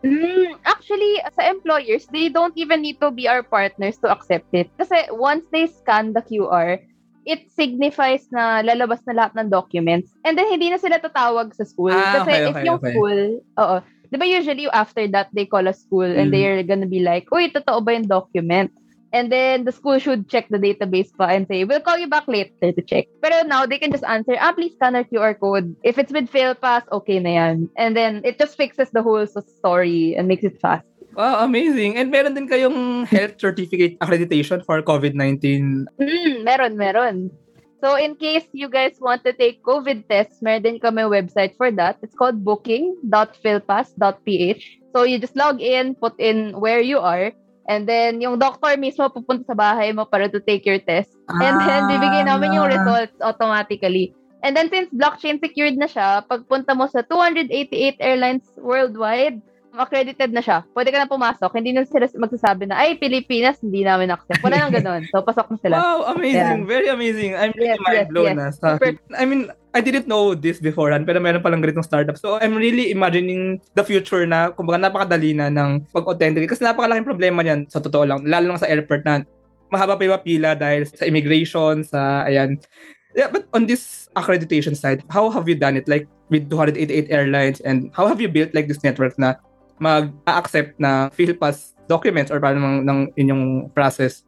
Mm, 0.00 0.56
actually, 0.64 1.20
sa 1.36 1.52
employers, 1.52 2.08
they 2.08 2.32
don't 2.32 2.56
even 2.56 2.80
need 2.80 2.96
to 2.96 3.12
be 3.12 3.28
our 3.28 3.44
partners 3.44 4.00
to 4.00 4.08
accept 4.08 4.48
it. 4.56 4.72
Kasi 4.80 5.12
once 5.12 5.44
they 5.52 5.68
scan 5.68 6.16
the 6.16 6.24
QR, 6.24 6.80
it 7.26 7.50
signifies 7.50 8.24
na 8.30 8.62
lalabas 8.62 9.02
na 9.04 9.12
lahat 9.18 9.34
ng 9.34 9.50
documents. 9.50 10.14
And 10.22 10.38
then, 10.38 10.46
hindi 10.46 10.70
na 10.70 10.78
sila 10.78 11.02
tatawag 11.02 11.52
sa 11.58 11.66
school. 11.66 11.90
Ah, 11.92 12.22
Kasi 12.22 12.30
okay, 12.30 12.42
if 12.46 12.54
okay, 12.54 12.64
yung 12.64 12.78
okay. 12.78 12.92
school, 12.94 13.20
oo. 13.58 13.76
Di 14.06 14.16
ba 14.16 14.26
usually 14.30 14.70
after 14.70 15.02
that, 15.10 15.34
they 15.34 15.50
call 15.50 15.66
a 15.66 15.74
school 15.74 16.06
and 16.06 16.30
Mm. 16.30 16.32
they're 16.32 16.62
gonna 16.62 16.86
be 16.86 17.02
like, 17.02 17.26
uy, 17.34 17.50
totoo 17.50 17.82
ba 17.82 17.98
yung 17.98 18.06
document? 18.06 18.70
And 19.10 19.30
then 19.32 19.64
the 19.66 19.72
school 19.74 19.98
should 19.98 20.28
check 20.30 20.46
the 20.50 20.58
database 20.58 21.10
pa 21.14 21.26
and 21.30 21.46
say, 21.50 21.64
we'll 21.66 21.80
call 21.82 21.96
you 21.98 22.06
back 22.06 22.28
later 22.30 22.70
to 22.70 22.82
check. 22.82 23.06
Pero 23.22 23.42
now, 23.46 23.66
they 23.66 23.78
can 23.78 23.90
just 23.90 24.04
answer, 24.06 24.38
ah, 24.38 24.52
please 24.54 24.74
scan 24.78 24.94
our 24.94 25.02
QR 25.06 25.34
code. 25.34 25.74
If 25.82 25.98
it's 25.98 26.12
with 26.12 26.30
FailPass, 26.30 26.86
okay 27.02 27.18
na 27.18 27.30
yan. 27.30 27.56
And 27.78 27.96
then, 27.96 28.22
it 28.22 28.38
just 28.38 28.54
fixes 28.54 28.90
the 28.94 29.02
whole 29.02 29.26
story 29.26 30.14
and 30.14 30.28
makes 30.28 30.44
it 30.44 30.60
fast. 30.62 30.86
Wow, 31.16 31.48
amazing. 31.48 31.96
And 31.96 32.12
meron 32.12 32.36
din 32.36 32.44
kayong 32.44 33.08
health 33.08 33.40
certificate 33.40 33.96
accreditation 34.04 34.60
for 34.60 34.84
COVID-19. 34.84 35.88
Mm, 35.96 36.44
meron, 36.44 36.76
meron. 36.76 37.32
So, 37.80 37.96
in 37.96 38.20
case 38.20 38.44
you 38.52 38.68
guys 38.68 39.00
want 39.00 39.24
to 39.24 39.32
take 39.32 39.64
COVID 39.64 40.12
tests, 40.12 40.44
meron 40.44 40.68
din 40.68 40.76
kami 40.76 41.08
website 41.08 41.56
for 41.56 41.72
that. 41.72 41.96
It's 42.04 42.12
called 42.12 42.44
booking.philpass.ph. 42.44 44.62
So, 44.92 45.08
you 45.08 45.16
just 45.16 45.40
log 45.40 45.64
in, 45.64 45.96
put 45.96 46.20
in 46.20 46.52
where 46.60 46.84
you 46.84 47.00
are, 47.00 47.32
and 47.64 47.88
then 47.88 48.20
yung 48.20 48.36
doctor 48.36 48.76
mismo 48.76 49.08
pupunta 49.08 49.48
sa 49.48 49.56
bahay 49.56 49.96
mo 49.96 50.04
para 50.04 50.28
to 50.28 50.44
take 50.44 50.68
your 50.68 50.84
test. 50.84 51.16
And 51.32 51.56
then, 51.64 51.88
bibigay 51.88 52.28
namin 52.28 52.52
yung 52.52 52.68
results 52.68 53.16
automatically. 53.24 54.12
And 54.44 54.52
then, 54.52 54.68
since 54.68 54.92
blockchain 54.92 55.40
secured 55.40 55.80
na 55.80 55.88
siya, 55.88 56.28
pagpunta 56.28 56.76
mo 56.76 56.92
sa 56.92 57.00
288 57.08 58.04
airlines 58.04 58.44
worldwide, 58.60 59.40
accredited 59.78 60.30
na 60.32 60.42
siya. 60.42 60.64
Pwede 60.72 60.92
ka 60.92 60.98
na 61.00 61.08
pumasok. 61.08 61.50
Hindi 61.56 61.76
na 61.76 61.84
sila 61.84 62.08
magsasabi 62.08 62.68
na, 62.68 62.80
ay, 62.80 62.96
Pilipinas, 62.96 63.60
hindi 63.60 63.84
namin 63.84 64.12
accept. 64.12 64.40
Wala 64.40 64.56
nang 64.60 64.74
ganun. 64.74 65.02
So, 65.08 65.22
pasok 65.22 65.52
na 65.52 65.58
sila. 65.60 65.74
Wow, 65.78 65.98
amazing. 66.16 66.64
Yeah. 66.64 66.70
Very 66.70 66.88
amazing. 66.88 67.32
I'm 67.36 67.52
really 67.54 67.76
Yes, 67.76 67.84
mind 67.84 68.08
blown. 68.10 68.26
yes, 68.26 68.36
ah, 68.36 68.46
yes. 68.46 68.54
sa, 68.58 68.68
Super. 68.76 68.92
I 69.16 69.24
mean, 69.24 69.42
I 69.76 69.80
didn't 69.84 70.08
know 70.08 70.32
this 70.32 70.58
beforehand, 70.58 71.04
pero 71.04 71.20
meron 71.20 71.44
palang 71.44 71.60
ganitong 71.60 71.84
startup. 71.84 72.16
So, 72.16 72.40
I'm 72.40 72.56
really 72.56 72.90
imagining 72.90 73.60
the 73.76 73.84
future 73.84 74.24
na, 74.24 74.52
kumbaga, 74.52 74.88
napakadali 74.88 75.36
na 75.36 75.52
ng 75.52 75.84
pag-authenticate. 75.92 76.48
Kasi 76.48 76.64
napakalaking 76.64 77.06
problema 77.06 77.44
niyan, 77.44 77.68
sa 77.68 77.78
totoo 77.78 78.08
lang. 78.08 78.24
Lalo 78.24 78.54
lang 78.54 78.60
sa 78.60 78.68
airport 78.68 79.04
na 79.04 79.22
mahaba 79.68 79.98
pa 79.98 80.06
yung 80.06 80.22
pila 80.22 80.54
dahil 80.56 80.86
sa 80.88 81.04
immigration, 81.04 81.84
sa, 81.84 82.24
ayan. 82.24 82.56
Yeah, 83.16 83.32
but 83.32 83.48
on 83.56 83.64
this 83.64 84.12
accreditation 84.12 84.76
side, 84.76 85.00
how 85.08 85.32
have 85.32 85.48
you 85.48 85.56
done 85.56 85.76
it? 85.76 85.88
Like, 85.88 86.04
with 86.28 86.50
288 86.50 87.06
airlines, 87.10 87.60
and 87.62 87.90
how 87.94 88.06
have 88.06 88.20
you 88.20 88.28
built 88.28 88.50
like 88.50 88.66
this 88.66 88.82
network 88.82 89.14
na 89.14 89.38
mag-accept 89.78 90.78
na 90.80 91.08
PhilPass 91.12 91.76
documents 91.86 92.30
or 92.30 92.40
parang 92.40 92.62
ng, 92.62 92.78
ng 92.84 92.98
inyong 93.16 93.44
process? 93.72 94.26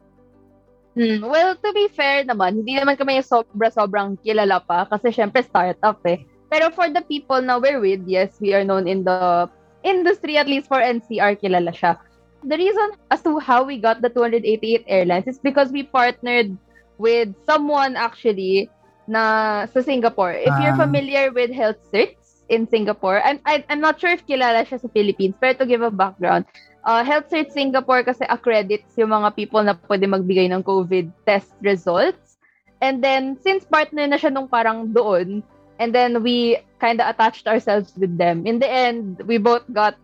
Hmm. 0.97 1.23
Well, 1.23 1.55
to 1.55 1.69
be 1.71 1.87
fair 1.93 2.25
naman, 2.25 2.59
hindi 2.65 2.75
naman 2.75 2.97
kami 2.97 3.21
yung 3.21 3.27
sobra-sobrang 3.27 4.19
kilala 4.19 4.59
pa 4.59 4.83
kasi 4.89 5.13
syempre 5.13 5.45
startup 5.45 6.01
eh. 6.03 6.25
Pero 6.49 6.73
for 6.73 6.89
the 6.89 7.05
people 7.05 7.39
na 7.39 7.61
we're 7.61 7.79
with, 7.79 8.01
yes, 8.09 8.35
we 8.41 8.57
are 8.57 8.65
known 8.65 8.89
in 8.89 9.05
the 9.05 9.47
industry, 9.85 10.35
at 10.35 10.49
least 10.49 10.67
for 10.67 10.81
NCR, 10.81 11.37
kilala 11.39 11.71
siya. 11.71 11.95
The 12.43 12.57
reason 12.57 12.97
as 13.13 13.21
to 13.23 13.37
how 13.37 13.63
we 13.63 13.77
got 13.77 14.01
the 14.01 14.09
288 14.09 14.83
airlines 14.89 15.27
is 15.27 15.39
because 15.39 15.71
we 15.71 15.83
partnered 15.83 16.57
with 16.97 17.31
someone 17.47 17.95
actually 17.95 18.67
na 19.07 19.65
sa 19.71 19.79
Singapore. 19.79 20.35
If 20.35 20.51
you're 20.59 20.75
Ah. 20.75 20.83
familiar 20.83 21.31
with 21.31 21.53
Health 21.53 21.79
Certs 21.93 22.18
in 22.49 22.67
Singapore, 22.67 23.21
I'm, 23.23 23.39
I, 23.45 23.63
I'm 23.69 23.79
not 23.79 24.01
sure 24.01 24.09
if 24.09 24.25
kilala 24.25 24.65
siya 24.65 24.81
sa 24.81 24.89
Philippines, 24.89 25.37
pero 25.39 25.53
to 25.61 25.65
give 25.65 25.81
a 25.81 25.93
background, 25.93 26.45
uh, 26.83 27.05
Health 27.05 27.29
Cert 27.29 27.53
Singapore 27.53 28.03
kasi 28.03 28.25
accredits 28.25 28.97
yung 28.97 29.13
mga 29.13 29.35
people 29.37 29.63
na 29.63 29.77
pwede 29.87 30.09
magbigay 30.09 30.49
ng 30.51 30.65
COVID 30.65 31.13
test 31.25 31.53
results. 31.61 32.37
And 32.81 33.03
then, 33.03 33.37
since 33.43 33.67
partner 33.67 34.07
na 34.07 34.17
siya 34.17 34.33
nung 34.33 34.47
parang 34.47 34.91
doon, 34.91 35.43
and 35.79 35.95
then 35.95 36.23
we 36.23 36.59
kind 36.79 36.99
of 36.99 37.07
attached 37.07 37.47
ourselves 37.47 37.93
with 37.95 38.17
them. 38.17 38.47
In 38.47 38.59
the 38.59 38.67
end, 38.67 39.21
we 39.27 39.37
both 39.37 39.63
got 39.71 39.95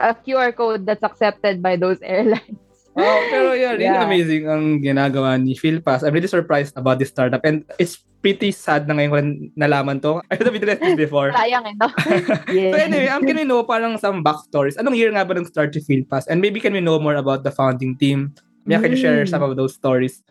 a 0.00 0.16
QR 0.16 0.52
code 0.56 0.84
that's 0.84 1.04
accepted 1.04 1.62
by 1.62 1.76
those 1.76 2.00
airlines. 2.02 2.60
Oh, 2.92 3.18
pero 3.32 3.56
yeah, 3.56 3.72
really 3.72 3.88
Yeah. 3.88 4.04
amazing 4.04 4.42
ang 4.48 4.64
ginagawa 4.84 5.40
ni 5.40 5.56
PhilPass. 5.56 6.04
I'm 6.04 6.12
really 6.12 6.28
surprised 6.28 6.76
about 6.76 7.00
this 7.00 7.08
startup 7.08 7.40
and 7.42 7.64
it's 7.80 8.04
pretty 8.20 8.52
sad 8.52 8.86
na 8.86 8.94
ngayon 8.94 9.10
ko 9.10 9.18
nalaman 9.58 9.98
to. 10.04 10.20
I 10.30 10.36
should 10.36 10.46
have 10.46 10.54
addressed 10.54 10.84
this 10.84 10.94
before. 10.94 11.32
Sayang 11.36 11.66
eh, 11.66 11.74
no? 11.74 11.88
So 12.46 12.52
yeah. 12.52 12.84
anyway, 12.86 13.08
um, 13.08 13.24
can 13.24 13.34
we 13.34 13.48
know 13.48 13.64
parang 13.64 13.96
some 13.96 14.20
backstories? 14.22 14.76
Anong 14.76 14.94
year 14.94 15.10
nga 15.10 15.24
ba 15.24 15.32
nang 15.34 15.48
start 15.48 15.72
si 15.74 15.80
PhilPass? 15.80 16.28
And 16.28 16.38
maybe 16.44 16.60
can 16.60 16.76
we 16.76 16.84
know 16.84 17.00
more 17.00 17.16
about 17.16 17.42
the 17.42 17.50
founding 17.50 17.96
team? 17.96 18.36
Yeah, 18.68 18.78
can 18.78 18.94
you 18.94 19.00
share 19.00 19.24
Mm. 19.24 19.32
some 19.32 19.42
of 19.42 19.56
those 19.58 19.74
stories? 19.74 20.22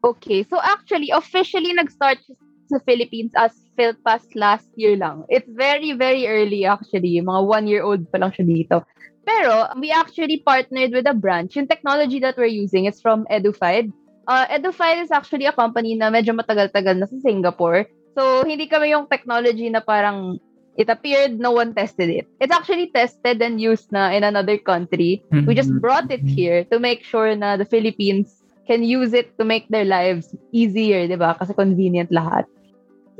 Okay, 0.00 0.40
so 0.48 0.56
actually, 0.64 1.12
officially 1.12 1.76
nag-start 1.76 2.16
sa 2.70 2.78
Philippines 2.86 3.34
as 3.34 3.50
PhilPass 3.74 4.30
last 4.38 4.70
year 4.78 4.94
lang. 4.94 5.26
It's 5.26 5.50
very, 5.50 5.92
very 5.98 6.30
early 6.30 6.62
actually. 6.64 7.18
Mga 7.18 7.40
one-year-old 7.42 8.06
pa 8.14 8.22
lang 8.22 8.30
siya 8.30 8.46
dito. 8.46 8.86
Pero, 9.26 9.68
we 9.78 9.92
actually 9.92 10.42
partnered 10.42 10.94
with 10.94 11.06
a 11.06 11.14
branch. 11.14 11.54
Yung 11.54 11.68
technology 11.68 12.18
that 12.22 12.38
we're 12.38 12.50
using 12.50 12.86
is 12.86 13.02
from 13.02 13.28
Edufied. 13.30 13.92
Uh, 14.26 14.46
Edufied 14.48 15.02
is 15.02 15.10
actually 15.10 15.46
a 15.46 15.54
company 15.54 15.94
na 15.94 16.10
medyo 16.10 16.34
matagal-tagal 16.34 16.96
na 16.98 17.06
sa 17.06 17.18
Singapore. 17.20 17.86
So, 18.16 18.42
hindi 18.42 18.66
kami 18.66 18.90
yung 18.90 19.06
technology 19.06 19.70
na 19.70 19.84
parang 19.84 20.40
it 20.78 20.88
appeared 20.88 21.38
no 21.38 21.52
one 21.52 21.76
tested 21.76 22.08
it. 22.08 22.26
It's 22.40 22.54
actually 22.54 22.90
tested 22.90 23.42
and 23.42 23.60
used 23.60 23.92
na 23.92 24.10
in 24.10 24.24
another 24.24 24.56
country. 24.56 25.22
We 25.44 25.54
just 25.54 25.70
brought 25.78 26.10
it 26.10 26.24
here 26.24 26.64
to 26.72 26.80
make 26.80 27.04
sure 27.04 27.28
na 27.36 27.60
the 27.60 27.68
Philippines 27.68 28.40
can 28.66 28.82
use 28.82 29.12
it 29.12 29.36
to 29.38 29.44
make 29.44 29.66
their 29.68 29.84
lives 29.84 30.30
easier, 30.54 31.06
di 31.10 31.18
ba? 31.18 31.34
Kasi 31.34 31.54
convenient 31.58 32.14
lahat. 32.14 32.46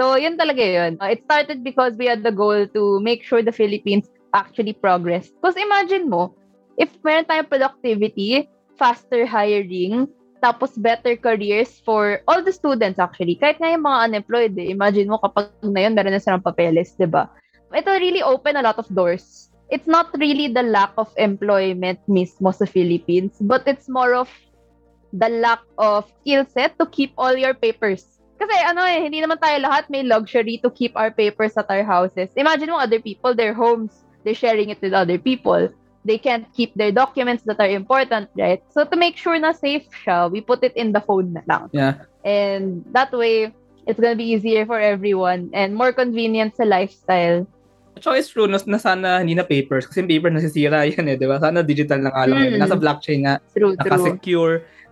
So, 0.00 0.16
yun 0.16 0.40
talaga 0.40 0.64
yun. 0.64 0.96
Uh, 0.96 1.12
it 1.12 1.20
started 1.28 1.60
because 1.60 1.92
we 2.00 2.08
had 2.08 2.24
the 2.24 2.32
goal 2.32 2.64
to 2.72 3.04
make 3.04 3.20
sure 3.20 3.44
the 3.44 3.52
Philippines 3.52 4.08
actually 4.32 4.72
progress. 4.72 5.28
Because 5.28 5.60
imagine 5.60 6.08
mo, 6.08 6.32
if 6.80 6.88
meron 7.04 7.28
tayong 7.28 7.52
productivity, 7.52 8.48
faster 8.80 9.28
hiring, 9.28 10.08
tapos 10.40 10.72
better 10.80 11.20
careers 11.20 11.84
for 11.84 12.24
all 12.24 12.40
the 12.40 12.48
students 12.48 12.96
actually. 12.96 13.36
Kahit 13.36 13.60
nga 13.60 13.76
yung 13.76 13.84
mga 13.84 14.00
unemployed, 14.08 14.56
eh. 14.56 14.72
imagine 14.72 15.04
mo 15.04 15.20
kapag 15.20 15.52
na 15.60 15.84
yun, 15.84 15.92
meron 15.92 16.16
na 16.16 16.22
silang 16.24 16.40
papeles, 16.40 16.96
di 16.96 17.04
ba? 17.04 17.28
Ito 17.68 18.00
really 18.00 18.24
open 18.24 18.56
a 18.56 18.64
lot 18.64 18.80
of 18.80 18.88
doors. 18.96 19.52
It's 19.68 19.84
not 19.84 20.16
really 20.16 20.48
the 20.48 20.64
lack 20.64 20.96
of 20.96 21.12
employment 21.20 22.00
mismo 22.08 22.56
sa 22.56 22.64
Philippines, 22.64 23.36
but 23.36 23.68
it's 23.68 23.84
more 23.84 24.16
of 24.16 24.32
the 25.12 25.28
lack 25.28 25.60
of 25.76 26.08
skill 26.24 26.48
set 26.48 26.80
to 26.80 26.88
keep 26.88 27.12
all 27.20 27.36
your 27.36 27.52
papers. 27.52 28.19
Kasi 28.40 28.56
ano 28.64 28.80
eh, 28.88 29.04
hindi 29.04 29.20
naman 29.20 29.36
tayo 29.36 29.60
lahat 29.60 29.92
may 29.92 30.00
luxury 30.00 30.56
to 30.64 30.72
keep 30.72 30.96
our 30.96 31.12
papers 31.12 31.52
at 31.60 31.68
our 31.68 31.84
houses. 31.84 32.32
Imagine 32.40 32.72
mo 32.72 32.80
other 32.80 32.96
people, 32.96 33.36
their 33.36 33.52
homes, 33.52 33.92
they're 34.24 34.32
sharing 34.32 34.72
it 34.72 34.80
with 34.80 34.96
other 34.96 35.20
people. 35.20 35.68
They 36.08 36.16
can't 36.16 36.48
keep 36.56 36.72
their 36.72 36.88
documents 36.88 37.44
that 37.44 37.60
are 37.60 37.68
important, 37.68 38.32
right? 38.32 38.64
So 38.72 38.88
to 38.88 38.96
make 38.96 39.20
sure 39.20 39.36
na 39.36 39.52
safe 39.52 39.84
siya, 39.92 40.32
we 40.32 40.40
put 40.40 40.64
it 40.64 40.72
in 40.72 40.96
the 40.96 41.04
phone 41.04 41.36
na 41.36 41.44
lang. 41.44 41.68
Yeah. 41.76 42.08
And 42.24 42.80
that 42.96 43.12
way, 43.12 43.52
it's 43.84 44.00
gonna 44.00 44.16
be 44.16 44.32
easier 44.32 44.64
for 44.64 44.80
everyone 44.80 45.52
and 45.52 45.76
more 45.76 45.92
convenient 45.92 46.56
sa 46.56 46.64
lifestyle. 46.64 47.44
So 48.00 48.16
it's 48.16 48.32
true 48.32 48.48
na, 48.48 48.56
na 48.64 48.80
sana 48.80 49.20
hindi 49.20 49.36
na 49.36 49.44
papers 49.44 49.84
kasi 49.84 50.00
yung 50.00 50.08
paper 50.08 50.32
nasisira 50.32 50.86
yan 50.88 51.12
eh, 51.12 51.20
di 51.20 51.28
ba? 51.28 51.36
Sana 51.36 51.60
digital 51.60 52.00
na 52.00 52.08
nga 52.08 52.24
lang. 52.24 52.56
Mm. 52.56 52.56
Nasa 52.56 52.80
blockchain 52.80 53.28
nga. 53.28 53.36
True, 53.52 53.76
true. 53.76 54.16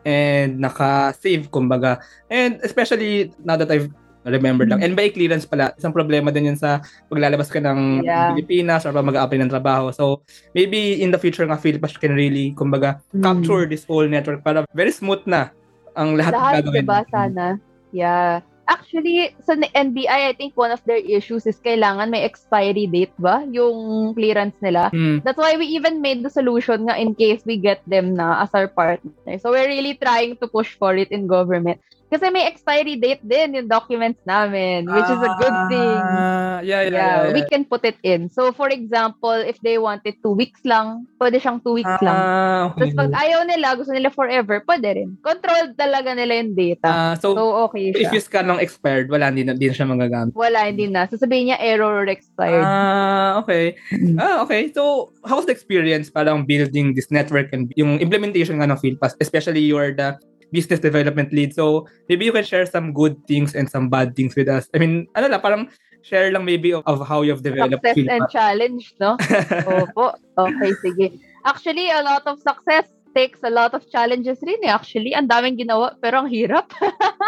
And 0.04 0.58
naka-save 0.60 1.50
kumbaga. 1.50 1.98
And 2.28 2.58
especially 2.62 3.32
now 3.42 3.56
that 3.56 3.70
I've 3.70 3.90
remembered 4.28 4.68
lang. 4.68 4.84
And 4.84 4.92
by 4.92 5.08
clearance 5.08 5.48
pala, 5.48 5.72
isang 5.78 5.94
problema 5.96 6.28
din 6.28 6.52
yan 6.52 6.58
sa 6.60 6.84
paglalabas 7.08 7.48
ka 7.48 7.62
ng 7.64 8.04
Yeah. 8.04 8.36
Pilipinas 8.36 8.84
or 8.84 8.92
mag-apply 8.92 9.40
ng 9.40 9.48
trabaho. 9.48 9.88
So, 9.88 10.20
maybe 10.52 11.00
in 11.00 11.08
the 11.14 11.20
future 11.20 11.48
nga, 11.48 11.56
Philippines 11.56 11.96
can 11.96 12.12
really, 12.12 12.52
kumbaga, 12.52 13.00
Mm. 13.16 13.24
capture 13.24 13.64
this 13.64 13.88
whole 13.88 14.04
network 14.04 14.44
para 14.44 14.68
very 14.76 14.92
smooth 14.92 15.24
na 15.24 15.48
ang 15.96 16.14
lahat, 16.14 16.34
ng 16.34 16.40
Lahat, 16.44 16.54
gagawin. 16.60 16.84
diba, 16.84 17.00
sana? 17.08 17.46
Yeah. 17.90 18.44
Actually, 18.68 19.32
sa 19.40 19.56
NBI, 19.56 20.28
I 20.28 20.36
think 20.36 20.52
one 20.52 20.68
of 20.68 20.84
their 20.84 21.00
issues 21.00 21.48
is 21.48 21.56
kailangan 21.56 22.12
may 22.12 22.28
expiry 22.28 22.84
date 22.84 23.16
ba? 23.16 23.40
Yung 23.48 24.12
clearance 24.12 24.60
nila. 24.60 24.92
Mm. 24.92 25.24
That's 25.24 25.40
why 25.40 25.56
we 25.56 25.64
even 25.72 26.04
made 26.04 26.20
the 26.20 26.28
solution 26.28 26.84
nga 26.84 27.00
in 27.00 27.16
case 27.16 27.40
we 27.48 27.56
get 27.56 27.80
them 27.88 28.12
na 28.12 28.44
as 28.44 28.52
our 28.52 28.68
partner. 28.68 29.40
So 29.40 29.56
we're 29.56 29.72
really 29.72 29.96
trying 29.96 30.36
to 30.44 30.46
push 30.46 30.76
for 30.76 30.92
it 30.92 31.08
in 31.08 31.24
government. 31.24 31.80
Kasi 32.08 32.24
may 32.32 32.48
expiry 32.48 32.96
date 32.96 33.20
din 33.20 33.52
yung 33.52 33.68
documents 33.68 34.16
namin, 34.24 34.88
which 34.88 35.04
is 35.04 35.20
a 35.20 35.32
good 35.36 35.56
thing. 35.68 36.00
Ah, 36.00 36.58
yeah, 36.64 36.80
yeah, 36.80 36.88
yeah, 36.88 36.88
Yeah, 36.88 37.16
yeah. 37.28 37.34
we 37.36 37.44
can 37.44 37.68
put 37.68 37.84
it 37.84 38.00
in. 38.00 38.32
So 38.32 38.48
for 38.56 38.72
example, 38.72 39.36
if 39.36 39.60
they 39.60 39.76
wanted 39.76 40.16
two 40.24 40.32
weeks 40.32 40.64
lang, 40.64 41.04
pwede 41.20 41.36
siyang 41.36 41.60
two 41.60 41.76
weeks 41.76 42.00
lang. 42.00 42.16
Ah, 42.16 42.72
okay. 42.72 42.88
Tapos 42.88 42.96
pag 42.96 43.12
ayaw 43.12 43.44
nila, 43.44 43.76
gusto 43.76 43.92
nila 43.92 44.08
forever, 44.08 44.64
pwede 44.64 44.88
rin. 44.96 45.20
Controlled 45.20 45.76
talaga 45.76 46.16
nila 46.16 46.40
yung 46.40 46.56
data. 46.56 46.88
Ah, 46.88 47.14
so, 47.20 47.36
So, 47.36 47.68
okay 47.68 47.92
if 47.92 48.08
siya. 48.08 48.12
you 48.16 48.20
scan 48.24 48.48
ng 48.48 48.60
expired, 48.64 49.12
wala, 49.12 49.28
hindi 49.28 49.44
na, 49.44 49.52
hindi 49.52 49.68
na 49.68 49.76
siya 49.76 49.86
magagamit. 49.86 50.32
Wala, 50.32 50.60
hindi 50.64 50.88
na. 50.88 51.04
Sasabihin 51.04 51.52
niya 51.52 51.58
error 51.60 51.92
or 51.92 52.08
expired. 52.08 52.64
Ah, 52.64 53.44
okay. 53.44 53.76
Ah, 54.16 54.40
okay. 54.48 54.72
So, 54.72 55.12
how's 55.28 55.44
the 55.44 55.52
experience 55.52 56.08
parang 56.08 56.48
building 56.48 56.96
this 56.96 57.12
network 57.12 57.52
and 57.52 57.68
yung 57.76 58.00
implementation 58.00 58.56
nga 58.58 58.66
ng 58.66 58.80
FieldPass, 58.80 59.12
especially 59.20 59.60
you 59.60 59.76
are 59.76 59.92
the 59.92 60.16
business 60.52 60.80
development 60.80 61.32
lead. 61.32 61.54
So, 61.54 61.86
maybe 62.08 62.24
you 62.24 62.32
can 62.32 62.44
share 62.44 62.66
some 62.66 62.92
good 62.92 63.16
things 63.26 63.54
and 63.54 63.68
some 63.68 63.88
bad 63.88 64.16
things 64.16 64.34
with 64.34 64.48
us. 64.48 64.68
I 64.74 64.78
mean, 64.78 65.06
ano 65.14 65.28
lang, 65.28 65.40
parang 65.40 65.68
share 66.02 66.30
lang 66.32 66.44
maybe 66.44 66.72
of, 66.72 66.82
of 66.86 67.06
how 67.06 67.22
you've 67.22 67.42
developed 67.42 67.84
success 67.84 68.08
and 68.08 68.24
challenge, 68.30 68.94
no? 69.00 69.16
Opo. 69.68 70.14
Okay, 70.38 70.72
sige. 70.80 71.06
Actually, 71.44 71.90
a 71.90 72.02
lot 72.02 72.22
of 72.26 72.40
success 72.40 72.88
takes 73.14 73.40
a 73.42 73.50
lot 73.50 73.74
of 73.74 73.82
challenges 73.90 74.38
rin 74.42 74.60
eh. 74.62 74.72
Actually, 74.72 75.12
ang 75.14 75.28
daming 75.28 75.58
ginawa, 75.58 75.96
pero 76.00 76.24
ang 76.24 76.30
hirap. 76.30 76.70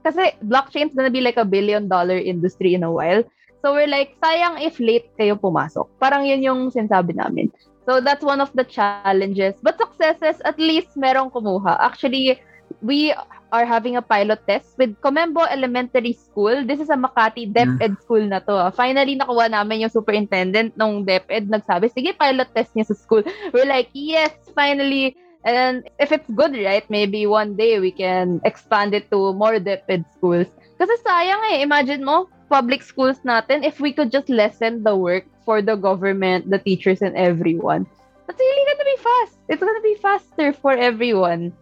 kasi 0.01 0.33
blockchain's 0.41 0.97
gonna 0.97 1.13
be 1.13 1.21
like 1.21 1.37
a 1.37 1.45
billion 1.45 1.85
dollar 1.85 2.17
industry 2.17 2.73
in 2.73 2.81
a 2.81 2.89
while. 2.89 3.21
So 3.61 3.77
we're 3.77 3.89
like, 3.89 4.17
sayang 4.17 4.65
if 4.65 4.81
late 4.81 5.13
kayo 5.13 5.37
pumasok. 5.37 5.85
Parang 6.01 6.25
yun 6.25 6.41
yung 6.41 6.73
sinasabi 6.73 7.13
namin. 7.13 7.53
So 7.85 8.01
that's 8.01 8.25
one 8.25 8.41
of 8.41 8.49
the 8.57 8.65
challenges. 8.65 9.61
But 9.61 9.77
successes, 9.77 10.41
at 10.41 10.57
least 10.57 10.97
merong 10.97 11.31
kumuha. 11.31 11.77
Actually, 11.85 12.41
we 12.81 13.13
are 13.51 13.65
having 13.65 13.95
a 13.95 14.01
pilot 14.01 14.39
test 14.47 14.77
with 14.77 14.99
Comembo 15.01 15.47
Elementary 15.49 16.13
School. 16.13 16.65
This 16.65 16.79
is 16.79 16.89
a 16.89 16.99
Makati 16.99 17.51
DepEd 17.51 17.97
mm. 17.97 18.01
school 18.01 18.21
na 18.21 18.39
to. 18.39 18.71
Finally, 18.75 19.17
nakuha 19.17 19.49
namin 19.49 19.87
yung 19.87 19.93
superintendent 19.93 20.75
ng 20.75 21.05
DepEd. 21.05 21.49
Nagsabi, 21.49 21.89
sige, 21.89 22.13
pilot 22.17 22.47
test 22.53 22.75
niya 22.75 22.87
sa 22.87 22.95
school. 22.95 23.23
We're 23.53 23.69
like, 23.69 23.89
yes, 23.93 24.35
finally. 24.53 25.15
And 25.47 25.87
if 25.99 26.11
it's 26.11 26.27
good, 26.35 26.53
right, 26.59 26.83
maybe 26.89 27.25
one 27.25 27.55
day 27.55 27.79
we 27.79 27.91
can 27.91 28.41
expand 28.43 28.93
it 28.93 29.09
to 29.11 29.31
more 29.33 29.59
DepEd 29.59 30.03
schools. 30.13 30.47
Kasi 30.77 30.93
sayang 31.01 31.41
eh. 31.55 31.63
Imagine 31.63 32.03
mo, 32.03 32.27
public 32.51 32.83
schools 32.83 33.19
natin, 33.23 33.63
if 33.63 33.79
we 33.79 33.91
could 33.91 34.11
just 34.11 34.29
lessen 34.29 34.83
the 34.83 34.95
work 34.95 35.25
for 35.47 35.61
the 35.61 35.75
government, 35.75 36.49
the 36.51 36.59
teachers, 36.59 37.01
and 37.01 37.15
everyone, 37.15 37.87
that's 38.27 38.39
really 38.39 38.65
gonna 38.67 38.83
be 38.83 38.99
fast. 38.99 39.33
It's 39.47 39.63
gonna 39.63 39.87
be 39.87 39.97
faster 40.03 40.51
for 40.51 40.75
everyone. 40.75 41.55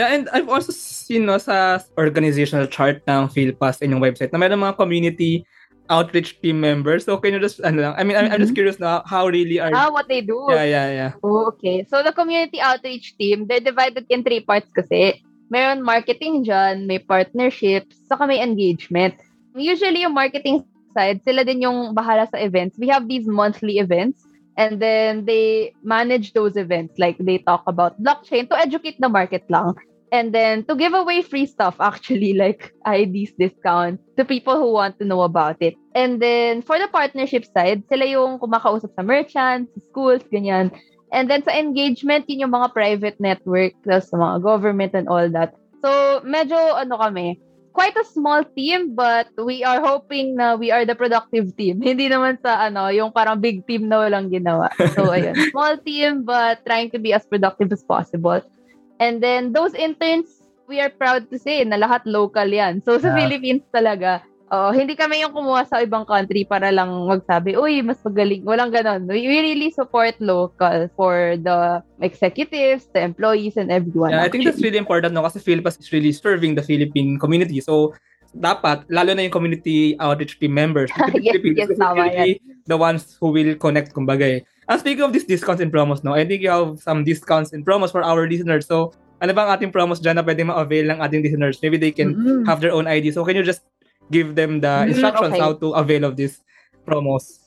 Yeah, 0.00 0.16
and 0.16 0.32
I've 0.32 0.48
also 0.48 0.72
seen 0.72 1.28
no, 1.28 1.36
sa 1.36 1.84
organizational 2.00 2.64
chart 2.72 3.04
ng 3.04 3.28
PhilPass 3.28 3.84
in 3.84 3.92
yung 3.92 4.00
website 4.00 4.32
na 4.32 4.40
mayroon 4.40 4.64
mga 4.64 4.80
community 4.80 5.44
outreach 5.92 6.40
team 6.40 6.56
members. 6.56 7.04
So, 7.04 7.20
can 7.20 7.36
you 7.36 7.40
just, 7.42 7.60
ano 7.60 7.84
lang, 7.84 7.94
I 8.00 8.02
mean, 8.08 8.16
I'm, 8.16 8.32
I'm 8.32 8.40
just 8.40 8.56
mm-hmm. 8.56 8.64
curious 8.64 8.80
na 8.80 9.04
how 9.04 9.28
really 9.28 9.60
are... 9.60 9.68
Ah, 9.76 9.92
what 9.92 10.08
they 10.08 10.24
do. 10.24 10.40
Yeah, 10.48 10.64
yeah, 10.64 10.88
yeah. 10.88 11.12
Oh, 11.20 11.52
okay. 11.52 11.84
So, 11.84 12.00
the 12.00 12.16
community 12.16 12.64
outreach 12.64 13.12
team, 13.20 13.44
they're 13.44 13.60
divided 13.60 14.08
in 14.08 14.24
three 14.24 14.40
parts 14.40 14.72
kasi. 14.72 15.20
Meron 15.52 15.84
marketing 15.84 16.48
dyan, 16.48 16.86
may 16.88 16.96
partnerships, 16.96 18.00
saka 18.08 18.24
may 18.24 18.40
engagement. 18.40 19.20
Usually, 19.52 20.06
yung 20.06 20.16
marketing 20.16 20.64
side, 20.96 21.20
sila 21.26 21.44
din 21.44 21.60
yung 21.60 21.92
bahala 21.92 22.24
sa 22.30 22.40
events. 22.40 22.80
We 22.80 22.88
have 22.88 23.04
these 23.04 23.28
monthly 23.28 23.82
events 23.82 24.24
And 24.60 24.76
then 24.76 25.24
they 25.24 25.72
manage 25.82 26.32
those 26.32 26.56
events. 26.56 26.98
Like 26.98 27.16
they 27.16 27.38
talk 27.38 27.64
about 27.66 27.96
blockchain 27.96 28.48
to 28.50 28.58
educate 28.58 29.00
the 29.00 29.08
market 29.08 29.48
lang. 29.48 29.72
And 30.12 30.34
then 30.34 30.64
to 30.66 30.74
give 30.74 30.94
away 30.94 31.22
free 31.22 31.46
stuff, 31.46 31.76
actually, 31.78 32.34
like 32.42 32.74
IDs 32.86 33.32
discount 33.38 34.00
to 34.16 34.24
people 34.24 34.58
who 34.58 34.72
want 34.72 34.98
to 34.98 35.04
know 35.04 35.22
about 35.22 35.56
it. 35.60 35.74
And 35.94 36.20
then 36.20 36.62
for 36.62 36.78
the 36.78 36.88
partnership 36.88 37.46
side, 37.46 37.82
sila 37.88 38.06
yung 38.06 38.38
kumakausap 38.38 38.94
sa 38.94 39.02
merchants, 39.02 39.70
schools, 39.90 40.22
ganyan. 40.32 40.74
And 41.10 41.30
then 41.30 41.42
sa 41.42 41.54
engagement, 41.54 42.30
yun 42.30 42.46
yung 42.46 42.54
mga 42.54 42.74
private 42.74 43.18
network, 43.18 43.74
sa 43.86 44.14
mga 44.14 44.42
government 44.42 44.94
and 44.94 45.10
all 45.10 45.26
that. 45.30 45.54
So, 45.82 46.20
medyo 46.22 46.54
ano 46.78 46.98
kami, 46.98 47.40
quite 47.72 47.96
a 47.96 48.06
small 48.06 48.44
team 48.54 48.94
but 48.94 49.30
we 49.38 49.62
are 49.62 49.80
hoping 49.80 50.36
na 50.36 50.54
we 50.54 50.70
are 50.70 50.84
the 50.84 50.94
productive 50.94 51.54
team. 51.56 51.80
Hindi 51.88 52.10
naman 52.10 52.38
sa 52.42 52.68
ano, 52.68 52.90
yung 52.90 53.14
parang 53.14 53.38
big 53.40 53.66
team 53.66 53.88
na 53.88 54.06
walang 54.06 54.30
ginawa. 54.30 54.70
So 54.94 55.10
ayun, 55.14 55.34
small 55.50 55.78
team 55.82 56.26
but 56.26 56.62
trying 56.66 56.90
to 56.94 56.98
be 56.98 57.14
as 57.14 57.24
productive 57.26 57.70
as 57.72 57.82
possible. 57.82 58.42
And 59.00 59.24
then 59.24 59.56
those 59.56 59.72
interns, 59.72 60.44
we 60.68 60.78
are 60.78 60.92
proud 60.92 61.32
to 61.32 61.36
say 61.40 61.64
na 61.64 61.80
lahat 61.80 62.04
local 62.04 62.46
yan. 62.46 62.84
So 62.84 63.00
sa 63.00 63.10
yeah. 63.10 63.16
Philippines 63.16 63.64
talaga, 63.72 64.22
Oh, 64.50 64.74
hindi 64.74 64.98
kami 64.98 65.22
yung 65.22 65.30
kumuha 65.30 65.62
sa 65.62 65.78
ibang 65.78 66.02
country 66.02 66.42
para 66.42 66.74
lang 66.74 66.90
magsabi, 67.06 67.54
uy, 67.54 67.86
mas 67.86 68.02
magaling. 68.02 68.42
Walang 68.42 68.74
ganon. 68.74 69.06
We, 69.06 69.22
really 69.30 69.70
support 69.70 70.18
local 70.18 70.90
for 70.98 71.38
the 71.38 71.78
executives, 72.02 72.90
the 72.90 72.98
employees, 72.98 73.54
and 73.54 73.70
everyone. 73.70 74.10
Yeah, 74.10 74.26
actually. 74.26 74.26
I 74.26 74.32
think 74.34 74.44
that's 74.50 74.62
really 74.66 74.82
important 74.82 75.14
no 75.14 75.22
kasi 75.22 75.38
Philippines 75.38 75.78
is 75.78 75.94
really 75.94 76.10
serving 76.10 76.58
the 76.58 76.66
Philippine 76.66 77.14
community. 77.22 77.62
So, 77.62 77.94
dapat, 78.34 78.90
lalo 78.90 79.14
na 79.14 79.22
yung 79.22 79.30
community 79.30 79.94
outreach 80.02 80.42
team 80.42 80.58
members, 80.58 80.90
yes, 81.14 81.38
yes, 81.38 81.70
tama 81.78 82.10
yan. 82.10 82.42
the 82.66 82.74
ones 82.74 83.14
who 83.22 83.30
will 83.30 83.54
connect, 83.54 83.94
kumbaga 83.94 84.26
eh. 84.26 84.40
And 84.70 84.78
speaking 84.78 85.02
of 85.02 85.10
these 85.10 85.26
discounts 85.26 85.58
and 85.58 85.74
promos, 85.74 86.06
no, 86.06 86.14
I 86.14 86.22
think 86.22 86.46
you 86.46 86.50
have 86.54 86.78
some 86.78 87.02
discounts 87.02 87.50
and 87.50 87.66
promos 87.66 87.90
for 87.90 88.06
our 88.06 88.30
listeners. 88.30 88.70
So, 88.70 88.94
ano 89.18 89.34
bang 89.34 89.50
ating 89.50 89.74
promos 89.74 89.98
dyan 89.98 90.16
na 90.16 90.22
pwede 90.22 90.46
ma-avail 90.46 90.94
ng 90.94 91.02
ating 91.02 91.26
listeners? 91.26 91.58
Maybe 91.58 91.74
they 91.74 91.90
can 91.90 92.14
mm-hmm. 92.14 92.46
have 92.46 92.62
their 92.62 92.70
own 92.70 92.86
ID. 92.86 93.10
So, 93.10 93.26
can 93.26 93.34
you 93.34 93.42
just 93.42 93.66
give 94.10 94.34
them 94.34 94.60
the 94.60 94.66
mm-hmm. 94.68 94.90
instructions 94.90 95.34
okay. 95.34 95.40
how 95.40 95.54
to 95.54 95.72
avail 95.72 96.04
of 96.04 96.16
these 96.16 96.42
promos. 96.84 97.38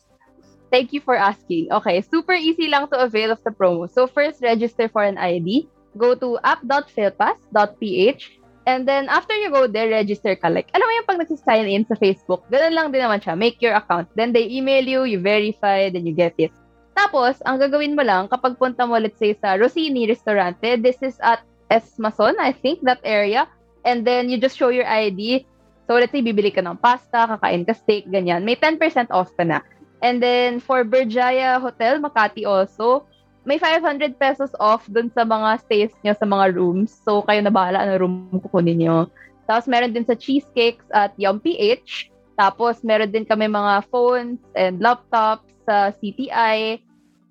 Thank 0.71 0.93
you 0.95 1.01
for 1.01 1.15
asking. 1.15 1.69
Okay, 1.69 2.01
super 2.01 2.33
easy 2.33 2.67
lang 2.67 2.87
to 2.89 2.97
avail 2.97 3.29
of 3.29 3.43
the 3.43 3.51
promo. 3.51 3.85
So 3.85 4.07
first, 4.07 4.41
register 4.41 4.89
for 4.89 5.03
an 5.03 5.19
ID. 5.19 5.69
Go 5.93 6.15
to 6.17 6.39
app.failpass.ph 6.41 8.23
and 8.65 8.87
then 8.87 9.05
after 9.05 9.35
you 9.37 9.51
go 9.53 9.67
there, 9.67 9.93
register 9.93 10.33
ka. 10.33 10.49
Like, 10.49 10.73
alam 10.73 10.89
mo 10.89 10.93
yung 10.97 11.05
pag 11.05 11.21
nagsisign 11.21 11.69
in 11.69 11.85
sa 11.85 11.93
Facebook, 11.93 12.41
ganun 12.49 12.73
lang 12.73 12.89
din 12.89 13.05
naman 13.05 13.21
siya. 13.21 13.37
Make 13.37 13.61
your 13.61 13.77
account. 13.77 14.09
Then 14.17 14.33
they 14.33 14.49
email 14.49 14.81
you, 14.81 15.05
you 15.05 15.21
verify, 15.21 15.93
then 15.93 16.09
you 16.09 16.15
get 16.17 16.33
it. 16.41 16.49
Tapos, 16.93 17.41
ang 17.43 17.57
gagawin 17.57 17.97
mo 17.97 18.05
lang, 18.05 18.29
kapag 18.29 18.57
punta 18.57 18.85
mo, 18.85 18.97
let's 18.97 19.17
say, 19.17 19.33
sa 19.33 19.57
Rossini 19.57 20.05
Restaurante, 20.05 20.77
this 20.77 21.01
is 21.01 21.17
at 21.25 21.41
Esmason, 21.73 22.37
I 22.37 22.53
think, 22.53 22.85
that 22.85 23.01
area. 23.01 23.49
And 23.81 24.05
then, 24.05 24.29
you 24.29 24.37
just 24.37 24.55
show 24.55 24.69
your 24.69 24.85
ID. 24.85 25.45
So, 25.89 25.97
let's 25.97 26.13
say, 26.13 26.21
bibili 26.21 26.53
ka 26.53 26.61
ng 26.61 26.77
pasta, 26.77 27.25
kakain 27.25 27.65
ka 27.65 27.73
steak, 27.73 28.05
ganyan. 28.07 28.45
May 28.45 28.55
10% 28.55 28.77
off 29.09 29.33
ka 29.33 29.43
na. 29.43 29.65
And 30.05 30.21
then, 30.21 30.61
for 30.61 30.85
Berjaya 30.85 31.57
Hotel, 31.57 31.97
Makati 31.97 32.45
also, 32.45 33.09
may 33.43 33.59
500 33.59 34.15
pesos 34.15 34.53
off 34.61 34.87
dun 34.87 35.11
sa 35.11 35.27
mga 35.27 35.59
stays 35.65 35.93
nyo 36.05 36.13
sa 36.15 36.27
mga 36.29 36.45
rooms. 36.55 37.01
So, 37.03 37.25
kayo 37.25 37.41
na 37.43 37.51
bahala 37.51 37.83
ano 37.83 37.99
room 37.99 38.29
kukunin 38.39 38.79
nyo. 38.79 39.09
Tapos, 39.49 39.67
meron 39.67 39.91
din 39.91 40.07
sa 40.07 40.15
Cheesecakes 40.15 40.87
at 40.93 41.11
Yum 41.19 41.41
PH. 41.41 42.12
Tapos, 42.37 42.81
meron 42.81 43.13
din 43.13 43.25
kami 43.25 43.45
mga 43.45 43.85
phones 43.89 44.41
and 44.57 44.81
laptops 44.81 45.47
sa 45.69 45.93
CTI. 45.93 46.81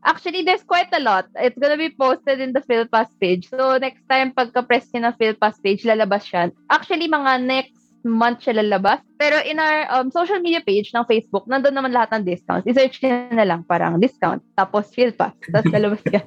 Actually, 0.03 0.43
there's 0.43 0.67
quite 0.67 0.91
a 0.95 1.03
lot. 1.03 1.31
It's 1.39 1.59
gonna 1.59 1.79
be 1.79 1.95
posted 1.95 2.43
in 2.43 2.51
the 2.51 2.63
PhilPass 2.63 3.15
page. 3.23 3.47
So, 3.47 3.79
next 3.79 4.03
time, 4.11 4.35
pagka-press 4.35 4.91
nyo 4.91 5.11
ng 5.11 5.17
PhilPass 5.19 5.63
page, 5.63 5.87
lalabas 5.87 6.27
yan. 6.35 6.51
Actually, 6.71 7.07
mga 7.07 7.39
next 7.47 7.83
month 8.05 8.43
siya 8.43 8.59
lalabas. 8.59 9.01
Pero 9.19 9.39
in 9.47 9.63
our 9.63 9.87
um, 9.95 10.11
social 10.11 10.43
media 10.43 10.61
page 10.61 10.91
ng 10.91 11.07
Facebook, 11.07 11.47
nandun 11.47 11.75
naman 11.75 11.95
lahat 11.95 12.19
ng 12.19 12.27
discounts. 12.27 12.67
I-search 12.67 13.03
nyo 13.03 13.31
na 13.31 13.47
lang 13.47 13.63
parang 13.67 14.03
discount, 14.03 14.43
tapos 14.59 14.91
field 14.91 15.15
pass. 15.15 15.35
Tapos 15.51 15.71
lalabas 15.75 16.03
ka. 16.03 16.21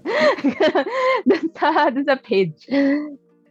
dun, 1.29 1.45
sa, 1.51 1.91
dun 1.91 2.07
sa 2.07 2.15
page. 2.15 2.67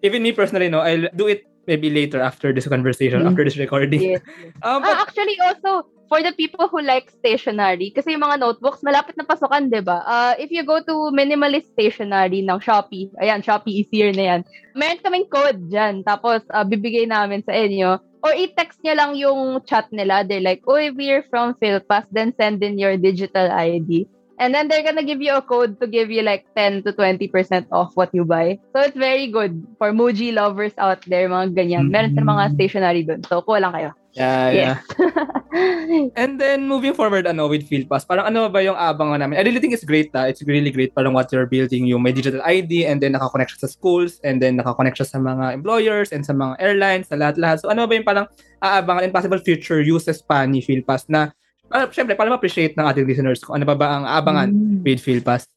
Even 0.04 0.24
me 0.24 0.32
personally, 0.32 0.68
no, 0.68 0.80
I'll 0.80 1.08
do 1.16 1.28
it 1.28 1.44
maybe 1.66 1.90
later 1.90 2.20
after 2.20 2.52
this 2.52 2.68
conversation, 2.68 3.20
mm-hmm. 3.20 3.32
after 3.32 3.44
this 3.44 3.56
recording. 3.56 4.00
Yes. 4.00 4.20
um, 4.66 4.82
but, 4.82 4.96
ah, 4.96 5.02
actually, 5.02 5.38
also, 5.40 5.88
for 6.08 6.22
the 6.22 6.32
people 6.32 6.68
who 6.68 6.82
like 6.82 7.10
stationery, 7.10 7.90
kasi 7.90 8.12
yung 8.12 8.22
mga 8.22 8.40
notebooks, 8.40 8.84
malapit 8.84 9.16
na 9.16 9.24
pasukan, 9.24 9.72
di 9.72 9.80
ba? 9.80 10.04
Uh, 10.04 10.32
if 10.38 10.50
you 10.50 10.62
go 10.64 10.80
to 10.84 11.10
minimalist 11.10 11.72
stationery 11.72 12.44
ng 12.44 12.60
Shopee, 12.60 13.10
ayan, 13.20 13.40
Shopee 13.40 13.82
is 13.82 13.88
here 13.90 14.12
na 14.12 14.36
yan, 14.36 14.40
meron 14.76 15.00
kaming 15.00 15.28
code 15.28 15.70
dyan. 15.70 16.04
Tapos, 16.04 16.44
uh, 16.52 16.64
bibigay 16.64 17.08
namin 17.08 17.40
sa 17.44 17.52
inyo 17.52 18.00
or 18.24 18.32
i-text 18.32 18.80
niya 18.80 18.96
lang 18.96 19.12
yung 19.20 19.60
chat 19.68 19.84
nila. 19.92 20.24
They're 20.24 20.40
like, 20.40 20.64
Uy, 20.64 20.96
we're 20.96 21.28
from 21.28 21.52
PhilPass. 21.60 22.08
Then 22.08 22.32
send 22.40 22.64
in 22.64 22.80
your 22.80 22.96
digital 22.96 23.52
ID. 23.52 24.08
And 24.38 24.54
then 24.54 24.68
they're 24.68 24.82
gonna 24.82 25.06
give 25.06 25.22
you 25.22 25.34
a 25.34 25.42
code 25.42 25.78
to 25.80 25.86
give 25.86 26.10
you 26.10 26.22
like 26.22 26.46
10 26.56 26.82
to 26.84 26.92
20% 26.92 27.66
off 27.70 27.94
what 27.94 28.10
you 28.14 28.24
buy. 28.24 28.58
So 28.74 28.82
it's 28.82 28.96
very 28.96 29.30
good 29.30 29.62
for 29.78 29.92
Muji 29.92 30.34
lovers 30.34 30.74
out 30.78 31.06
there, 31.06 31.28
mga 31.28 31.54
ganyan. 31.54 31.90
Meron 31.90 32.18
sa 32.18 32.22
mga 32.26 32.54
stationery 32.58 33.02
dun. 33.06 33.22
So, 33.24 33.42
kuha 33.42 33.62
lang 33.62 33.72
kayo. 33.72 33.90
Yeah, 34.14 34.46
yes. 34.54 34.78
yeah. 34.94 36.10
and 36.22 36.38
then 36.38 36.70
moving 36.70 36.94
forward 36.94 37.26
ano 37.26 37.50
with 37.50 37.66
PhilPass, 37.66 38.06
parang 38.06 38.30
ano 38.30 38.46
ba 38.46 38.62
yung 38.62 38.78
abangan 38.78 39.26
namin? 39.26 39.38
I 39.38 39.42
really 39.42 39.58
think 39.58 39.74
it's 39.74 39.82
great 39.82 40.14
ta. 40.14 40.30
It's 40.30 40.38
really 40.46 40.70
great 40.70 40.94
parang 40.94 41.18
what 41.18 41.34
you're 41.34 41.50
building 41.50 41.90
yung 41.90 42.06
may 42.06 42.14
digital 42.14 42.38
ID 42.46 42.86
and 42.86 43.02
then 43.02 43.18
naka-connect 43.18 43.58
siya 43.58 43.66
sa 43.66 43.70
schools 43.74 44.22
and 44.22 44.38
then 44.38 44.54
naka-connect 44.54 45.02
siya 45.02 45.10
sa 45.10 45.18
mga 45.18 45.58
employers 45.58 46.14
and 46.14 46.22
sa 46.22 46.30
mga 46.30 46.54
airlines, 46.62 47.10
sa 47.10 47.18
lahat-lahat. 47.18 47.66
So 47.66 47.74
ano 47.74 47.90
ba 47.90 47.92
yung 47.98 48.06
parang 48.06 48.30
aabangan 48.62 49.10
and 49.10 49.14
possible 49.14 49.42
future 49.42 49.82
uses 49.82 50.22
pa 50.22 50.46
ni 50.46 50.62
PhilPass 50.62 51.10
na 51.10 51.34
uh, 51.72 51.86
syempre 51.94 52.18
para 52.18 52.28
ma-appreciate 52.28 52.76
ng 52.76 52.84
ating 52.84 53.06
listeners 53.06 53.40
ko 53.40 53.54
ano 53.56 53.64
ba 53.64 53.76
ba 53.78 53.88
ang 54.00 54.04
abangan 54.04 54.50
mm. 54.50 54.84
with 54.84 55.00
PhilPass? 55.00 55.48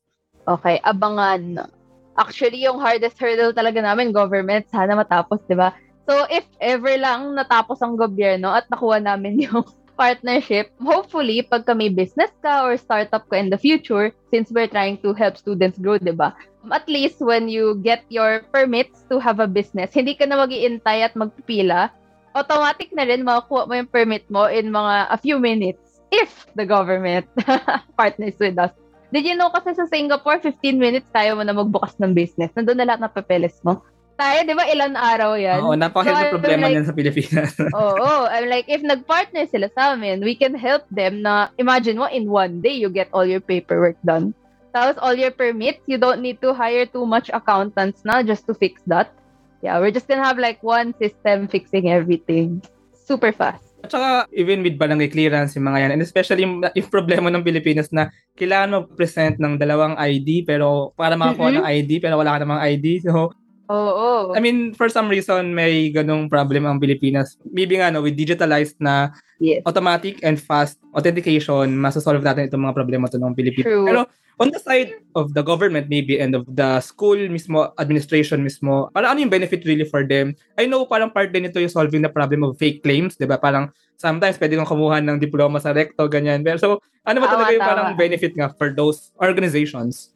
Okay, 0.48 0.80
abangan. 0.88 1.68
Actually, 2.16 2.64
yung 2.64 2.80
hardest 2.80 3.20
hurdle 3.20 3.52
talaga 3.52 3.84
namin, 3.84 4.16
government, 4.16 4.64
sana 4.72 4.96
matapos, 4.96 5.44
di 5.46 5.60
ba? 5.60 5.76
So, 6.08 6.24
if 6.32 6.48
ever 6.64 6.96
lang 6.96 7.36
natapos 7.36 7.84
ang 7.84 8.00
gobyerno 8.00 8.56
at 8.56 8.64
nakuha 8.72 9.04
namin 9.04 9.38
yung 9.46 9.68
partnership, 10.00 10.72
hopefully, 10.80 11.44
pag 11.44 11.68
may 11.76 11.92
business 11.92 12.32
ka 12.40 12.64
or 12.64 12.80
startup 12.80 13.28
ka 13.28 13.36
in 13.36 13.52
the 13.52 13.60
future, 13.60 14.16
since 14.32 14.48
we're 14.56 14.72
trying 14.72 14.96
to 15.04 15.12
help 15.12 15.36
students 15.36 15.76
grow, 15.78 16.00
di 16.00 16.16
ba? 16.16 16.32
At 16.72 16.88
least 16.88 17.20
when 17.20 17.52
you 17.52 17.84
get 17.84 18.08
your 18.08 18.48
permits 18.56 19.04
to 19.12 19.20
have 19.20 19.44
a 19.44 19.52
business, 19.52 19.92
hindi 19.92 20.16
ka 20.16 20.32
na 20.32 20.40
mag-iintay 20.40 21.04
at 21.04 21.14
magpipila, 21.14 21.92
automatic 22.38 22.96
na 22.96 23.04
rin 23.04 23.28
makakuha 23.28 23.68
mo 23.68 23.74
yung 23.76 23.92
permit 23.92 24.24
mo 24.32 24.48
in 24.48 24.72
mga 24.72 25.12
a 25.12 25.18
few 25.20 25.44
minutes. 25.44 25.87
If 26.12 26.48
the 26.56 26.66
government 26.66 27.28
partners 28.00 28.36
with 28.40 28.58
us. 28.58 28.72
Did 29.12 29.24
you 29.24 29.36
know 29.40 29.48
kasi 29.52 29.72
sa 29.72 29.88
Singapore, 29.88 30.44
15 30.44 30.76
minutes 30.76 31.08
kaya 31.16 31.32
mo 31.32 31.44
na 31.44 31.56
magbukas 31.56 31.96
ng 32.00 32.12
business. 32.12 32.52
Nandun 32.56 32.76
na 32.80 32.88
lahat 32.88 33.08
ng 33.08 33.14
papeles 33.16 33.56
mo. 33.64 33.80
Tayo, 34.18 34.50
di 34.50 34.58
ba, 34.58 34.66
ilan 34.66 34.98
araw 34.98 35.38
yan? 35.38 35.62
Oo, 35.62 35.78
napakahirap 35.78 36.34
so, 36.34 36.42
problema 36.42 36.66
like, 36.66 36.74
niyan 36.74 36.88
sa 36.90 36.98
Pilipinas. 36.98 37.54
oo, 37.78 38.02
oh, 38.02 38.26
I'm 38.26 38.50
like, 38.50 38.66
if 38.66 38.82
nag-partner 38.82 39.46
sila 39.46 39.70
sa 39.78 39.94
amin, 39.94 40.26
we 40.26 40.34
can 40.34 40.58
help 40.58 40.90
them 40.90 41.22
na, 41.22 41.54
imagine 41.62 42.02
mo, 42.02 42.10
in 42.10 42.26
one 42.26 42.60
day, 42.66 42.74
you 42.74 42.90
get 42.90 43.14
all 43.14 43.30
your 43.30 43.40
paperwork 43.40 43.96
done. 44.02 44.34
Tapos, 44.74 44.98
all 45.06 45.14
your 45.14 45.30
permits, 45.30 45.86
you 45.86 46.02
don't 46.02 46.26
need 46.26 46.42
to 46.42 46.50
hire 46.50 46.90
too 46.90 47.06
much 47.06 47.30
accountants 47.30 48.02
na 48.02 48.26
just 48.26 48.50
to 48.50 48.58
fix 48.58 48.82
that. 48.90 49.14
Yeah, 49.62 49.78
we're 49.80 49.94
just 49.94 50.10
gonna 50.10 50.26
have 50.26 50.38
like 50.38 50.62
one 50.62 50.94
system 50.98 51.48
fixing 51.48 51.90
everything. 51.90 52.62
Super 52.94 53.34
fast. 53.34 53.67
At 53.86 53.94
saka, 53.94 54.10
even 54.34 54.66
with 54.66 54.80
barangay 54.80 55.14
clearance, 55.14 55.54
yung 55.54 55.70
mga 55.70 55.80
yan, 55.86 55.92
and 55.98 56.02
especially 56.02 56.42
yung 56.42 56.90
problema 56.90 57.30
ng 57.30 57.46
Pilipinas 57.46 57.94
na 57.94 58.10
kailangan 58.34 58.84
mag-present 58.84 59.38
ng 59.38 59.62
dalawang 59.62 59.94
ID, 59.98 60.44
pero 60.50 60.98
para 60.98 61.14
makakuha 61.14 61.54
mm-hmm. 61.54 61.64
ng 61.64 61.70
ID, 61.86 61.92
pero 62.02 62.18
wala 62.18 62.34
ka 62.34 62.42
namang 62.42 62.62
ID. 62.66 63.06
So, 63.06 63.32
Oo. 63.68 64.32
I 64.32 64.40
mean, 64.40 64.72
for 64.72 64.88
some 64.88 65.12
reason, 65.12 65.52
may 65.52 65.92
ganong 65.92 66.32
problem 66.32 66.64
ang 66.64 66.80
Pilipinas. 66.80 67.36
Maybe 67.52 67.76
nga, 67.76 67.92
no, 67.92 68.00
with 68.00 68.16
digitalized 68.16 68.80
na 68.80 69.12
yes. 69.44 69.60
automatic 69.68 70.24
and 70.24 70.40
fast 70.40 70.80
authentication, 70.96 71.76
masasolve 71.76 72.24
natin 72.24 72.48
itong 72.48 72.64
mga 72.64 72.78
problema 72.78 73.12
to 73.12 73.20
ng 73.20 73.36
Pilipinas. 73.36 73.68
True. 73.68 73.84
Pero 73.84 74.02
on 74.38 74.54
the 74.54 74.62
side 74.62 74.94
of 75.18 75.34
the 75.34 75.42
government 75.42 75.90
maybe 75.90 76.22
and 76.22 76.38
of 76.38 76.46
the 76.46 76.80
school 76.82 77.18
mismo, 77.18 77.74
administration 77.82 78.46
mismo, 78.46 78.94
para 78.94 79.10
ano 79.10 79.22
yung 79.22 79.34
benefit 79.34 79.66
really 79.66 79.86
for 79.86 80.06
them? 80.06 80.38
I 80.58 80.70
know 80.70 80.86
parang 80.86 81.10
part 81.14 81.34
din 81.34 81.50
ito 81.50 81.58
yung 81.58 81.74
solving 81.74 82.06
the 82.06 82.14
problem 82.14 82.46
of 82.46 82.58
fake 82.58 82.86
claims, 82.86 83.18
di 83.18 83.26
ba? 83.26 83.42
Parang 83.42 83.74
sometimes 83.98 84.38
pwede 84.38 84.56
kang 84.56 84.70
kumuha 84.70 85.02
ng 85.02 85.18
diploma 85.18 85.58
sa 85.58 85.74
recto, 85.74 86.06
ganyan. 86.06 86.46
Pero 86.46 86.58
so, 86.62 86.70
ano 87.04 87.18
ba 87.18 87.28
talaga 87.34 87.52
yung 87.58 87.66
parang 87.66 87.90
benefit 87.98 88.38
nga 88.38 88.54
for 88.54 88.70
those 88.70 89.10
organizations? 89.18 90.14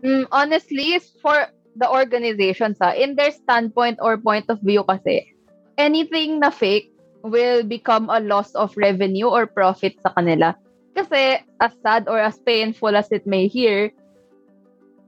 Mm, 0.00 0.24
honestly, 0.32 0.96
for 1.20 1.52
the 1.76 1.88
organizations, 1.88 2.80
ha, 2.80 2.96
in 2.96 3.16
their 3.16 3.32
standpoint 3.32 4.00
or 4.00 4.16
point 4.16 4.48
of 4.48 4.60
view 4.64 4.80
kasi, 4.88 5.28
anything 5.76 6.40
na 6.40 6.48
fake 6.48 6.88
will 7.20 7.60
become 7.60 8.08
a 8.08 8.20
loss 8.20 8.54
of 8.56 8.72
revenue 8.80 9.28
or 9.28 9.44
profit 9.44 9.92
sa 10.00 10.12
kanila. 10.16 10.56
Kasi, 10.96 11.44
as 11.60 11.72
sad 11.84 12.08
or 12.08 12.16
as 12.16 12.40
painful 12.40 12.96
as 12.96 13.12
it 13.12 13.28
may 13.28 13.52
hear, 13.52 13.92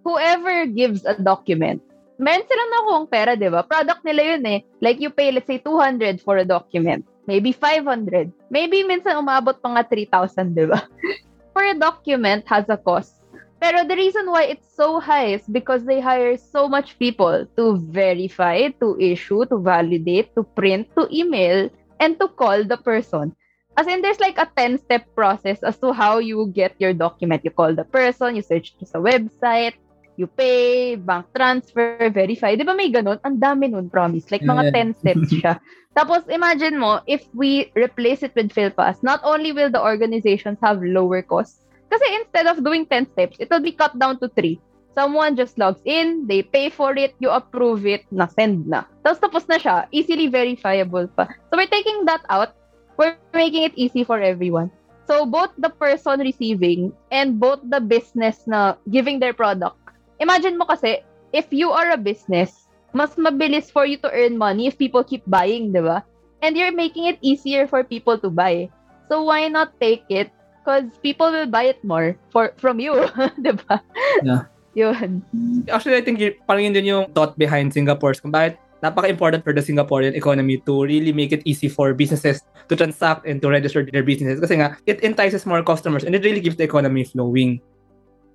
whoever 0.04 0.68
gives 0.68 1.08
a 1.08 1.16
document, 1.16 1.80
meron 2.20 2.44
silang 2.44 2.70
nakuha 2.76 2.98
pera, 3.08 3.32
di 3.32 3.48
ba? 3.48 3.64
Product 3.64 4.04
nila 4.04 4.36
yun 4.36 4.44
eh. 4.44 4.60
Like, 4.84 5.00
you 5.00 5.08
pay, 5.08 5.32
let's 5.32 5.48
say, 5.48 5.56
200 5.56 6.20
for 6.20 6.36
a 6.36 6.44
document. 6.44 7.08
Maybe 7.24 7.56
500. 7.56 8.28
Maybe 8.52 8.84
minsan 8.84 9.16
umabot 9.16 9.56
pa 9.64 9.68
nga 9.72 9.84
3,000, 9.88 10.52
di 10.52 10.68
ba? 10.68 10.84
for 11.56 11.64
a 11.64 11.72
document 11.72 12.44
has 12.44 12.68
a 12.68 12.76
cost. 12.76 13.18
Pero 13.58 13.82
the 13.82 13.96
reason 13.98 14.30
why 14.30 14.44
it's 14.44 14.70
so 14.70 15.00
high 15.00 15.34
is 15.34 15.42
because 15.50 15.82
they 15.82 15.98
hire 15.98 16.38
so 16.38 16.68
much 16.70 16.94
people 16.98 17.42
to 17.58 17.64
verify, 17.90 18.70
to 18.78 18.94
issue, 19.00 19.42
to 19.50 19.58
validate, 19.58 20.30
to 20.38 20.46
print, 20.54 20.86
to 20.94 21.10
email, 21.10 21.66
and 21.98 22.14
to 22.22 22.28
call 22.28 22.62
the 22.62 22.78
person. 22.78 23.34
As 23.78 23.86
in, 23.86 24.02
there's 24.02 24.18
like 24.18 24.42
a 24.42 24.50
10-step 24.58 25.14
process 25.14 25.62
as 25.62 25.78
to 25.78 25.94
how 25.94 26.18
you 26.18 26.50
get 26.50 26.74
your 26.82 26.90
document. 26.90 27.46
You 27.46 27.54
call 27.54 27.78
the 27.78 27.86
person, 27.86 28.34
you 28.34 28.42
search 28.42 28.74
sa 28.82 28.98
website, 28.98 29.78
you 30.18 30.26
pay, 30.26 30.98
bank 30.98 31.30
transfer, 31.30 32.10
verify. 32.10 32.58
Di 32.58 32.66
ba 32.66 32.74
may 32.74 32.90
ganun? 32.90 33.22
Ang 33.22 33.38
dami 33.38 33.70
nun, 33.70 33.86
promise. 33.86 34.26
Like, 34.34 34.42
mga 34.42 34.74
10 34.74 34.98
steps 34.98 35.30
siya. 35.30 35.62
Tapos, 35.98 36.26
imagine 36.26 36.74
mo, 36.74 37.06
if 37.06 37.22
we 37.30 37.70
replace 37.78 38.26
it 38.26 38.34
with 38.34 38.50
PhilPass, 38.50 39.06
not 39.06 39.22
only 39.22 39.54
will 39.54 39.70
the 39.70 39.78
organizations 39.78 40.58
have 40.58 40.82
lower 40.82 41.22
costs, 41.22 41.62
kasi 41.86 42.02
instead 42.18 42.50
of 42.50 42.66
doing 42.66 42.82
10 42.82 43.14
steps, 43.14 43.38
it 43.38 43.46
will 43.46 43.62
be 43.62 43.70
cut 43.70 43.94
down 43.94 44.18
to 44.18 44.26
3. 44.34 44.58
Someone 44.98 45.38
just 45.38 45.54
logs 45.54 45.78
in, 45.86 46.26
they 46.26 46.42
pay 46.42 46.66
for 46.66 46.98
it, 46.98 47.14
you 47.22 47.30
approve 47.30 47.86
it, 47.86 48.02
na 48.10 48.26
send 48.26 48.66
na. 48.66 48.90
Tapos 49.06 49.22
tapos 49.22 49.44
na 49.46 49.54
siya, 49.54 49.86
easily 49.94 50.26
verifiable 50.26 51.06
pa. 51.14 51.30
So 51.46 51.54
we're 51.54 51.70
taking 51.70 52.02
that 52.10 52.26
out, 52.26 52.57
we're 52.98 53.16
making 53.32 53.62
it 53.62 53.74
easy 53.78 54.02
for 54.02 54.20
everyone. 54.20 54.70
So 55.08 55.24
both 55.24 55.54
the 55.56 55.70
person 55.70 56.20
receiving 56.20 56.92
and 57.08 57.40
both 57.40 57.64
the 57.64 57.80
business 57.80 58.44
na 58.44 58.76
giving 58.92 59.22
their 59.22 59.32
product. 59.32 59.78
Imagine 60.20 60.58
mo 60.58 60.66
kasi, 60.68 61.00
if 61.32 61.48
you 61.48 61.72
are 61.72 61.94
a 61.94 61.96
business, 61.96 62.68
mas 62.92 63.16
mabilis 63.16 63.72
for 63.72 63.86
you 63.86 63.96
to 64.04 64.10
earn 64.12 64.36
money 64.36 64.68
if 64.68 64.76
people 64.76 65.00
keep 65.00 65.24
buying, 65.24 65.72
di 65.72 65.80
ba? 65.80 66.04
And 66.42 66.58
you're 66.58 66.74
making 66.74 67.08
it 67.08 67.16
easier 67.22 67.64
for 67.64 67.86
people 67.86 68.18
to 68.20 68.28
buy. 68.28 68.68
So 69.08 69.24
why 69.24 69.48
not 69.48 69.80
take 69.80 70.04
it 70.12 70.28
because 70.60 70.92
people 71.00 71.32
will 71.32 71.48
buy 71.48 71.72
it 71.72 71.80
more 71.80 72.20
for 72.28 72.52
from 72.60 72.76
you, 72.76 72.92
'di 73.40 73.56
ba? 73.64 73.80
Yeah. 74.20 74.44
Yun. 74.76 75.24
Actually, 75.72 75.96
I 75.98 76.04
think 76.04 76.20
parang 76.44 76.68
yun 76.68 76.76
din 76.76 76.86
yung 76.92 77.10
thought 77.10 77.34
behind 77.40 77.72
Singapore's 77.72 78.20
kung 78.20 78.30
bakit 78.30 78.60
napaka-important 78.82 79.42
for 79.42 79.52
the 79.52 79.62
Singaporean 79.62 80.14
economy 80.14 80.62
to 80.62 80.86
really 80.86 81.12
make 81.12 81.32
it 81.34 81.42
easy 81.44 81.66
for 81.66 81.94
businesses 81.94 82.42
to 82.70 82.76
transact 82.76 83.26
and 83.26 83.42
to 83.42 83.50
register 83.50 83.82
their 83.82 84.06
businesses 84.06 84.38
kasi 84.38 84.58
nga 84.60 84.78
it 84.86 85.02
entices 85.02 85.46
more 85.46 85.62
customers 85.62 86.06
and 86.06 86.14
it 86.14 86.22
really 86.22 86.40
keeps 86.40 86.56
the 86.56 86.66
economy 86.66 87.02
flowing. 87.02 87.58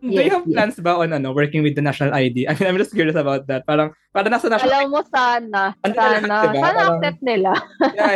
Yes, 0.03 0.11
Do 0.11 0.19
you 0.19 0.33
have 0.35 0.43
yes. 0.43 0.55
plans 0.59 0.77
ba 0.83 0.99
on 0.99 1.15
ano, 1.15 1.31
working 1.31 1.63
with 1.63 1.79
the 1.79 1.83
national 1.85 2.11
ID? 2.11 2.43
I 2.43 2.59
mean, 2.59 2.67
I'm 2.67 2.75
just 2.75 2.91
curious 2.91 3.15
about 3.15 3.47
that. 3.47 3.63
Parang, 3.63 3.95
parang 4.11 4.35
nasa 4.35 4.51
national 4.51 4.67
Alam 4.67 4.91
mo, 4.91 4.99
sana. 5.07 5.71
Ano 5.79 5.93
sana. 5.95 6.19
Lahat, 6.19 6.27
diba? 6.27 6.59
Sana 6.59 6.59
parang, 6.59 6.91
accept 6.99 7.19
nila. 7.23 7.51
yeah, 7.95 8.15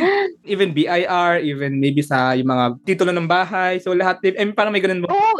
even 0.56 0.72
BIR, 0.72 1.44
even 1.44 1.84
maybe 1.84 2.00
sa 2.00 2.32
yung 2.32 2.48
mga 2.48 2.64
titulo 2.88 3.12
ng 3.12 3.28
bahay. 3.28 3.76
So, 3.76 3.92
lahat, 3.92 4.24
I 4.24 4.40
mean, 4.40 4.56
parang 4.56 4.72
may 4.72 4.80
ganun 4.80 5.04
ba? 5.04 5.12
Oh, 5.12 5.36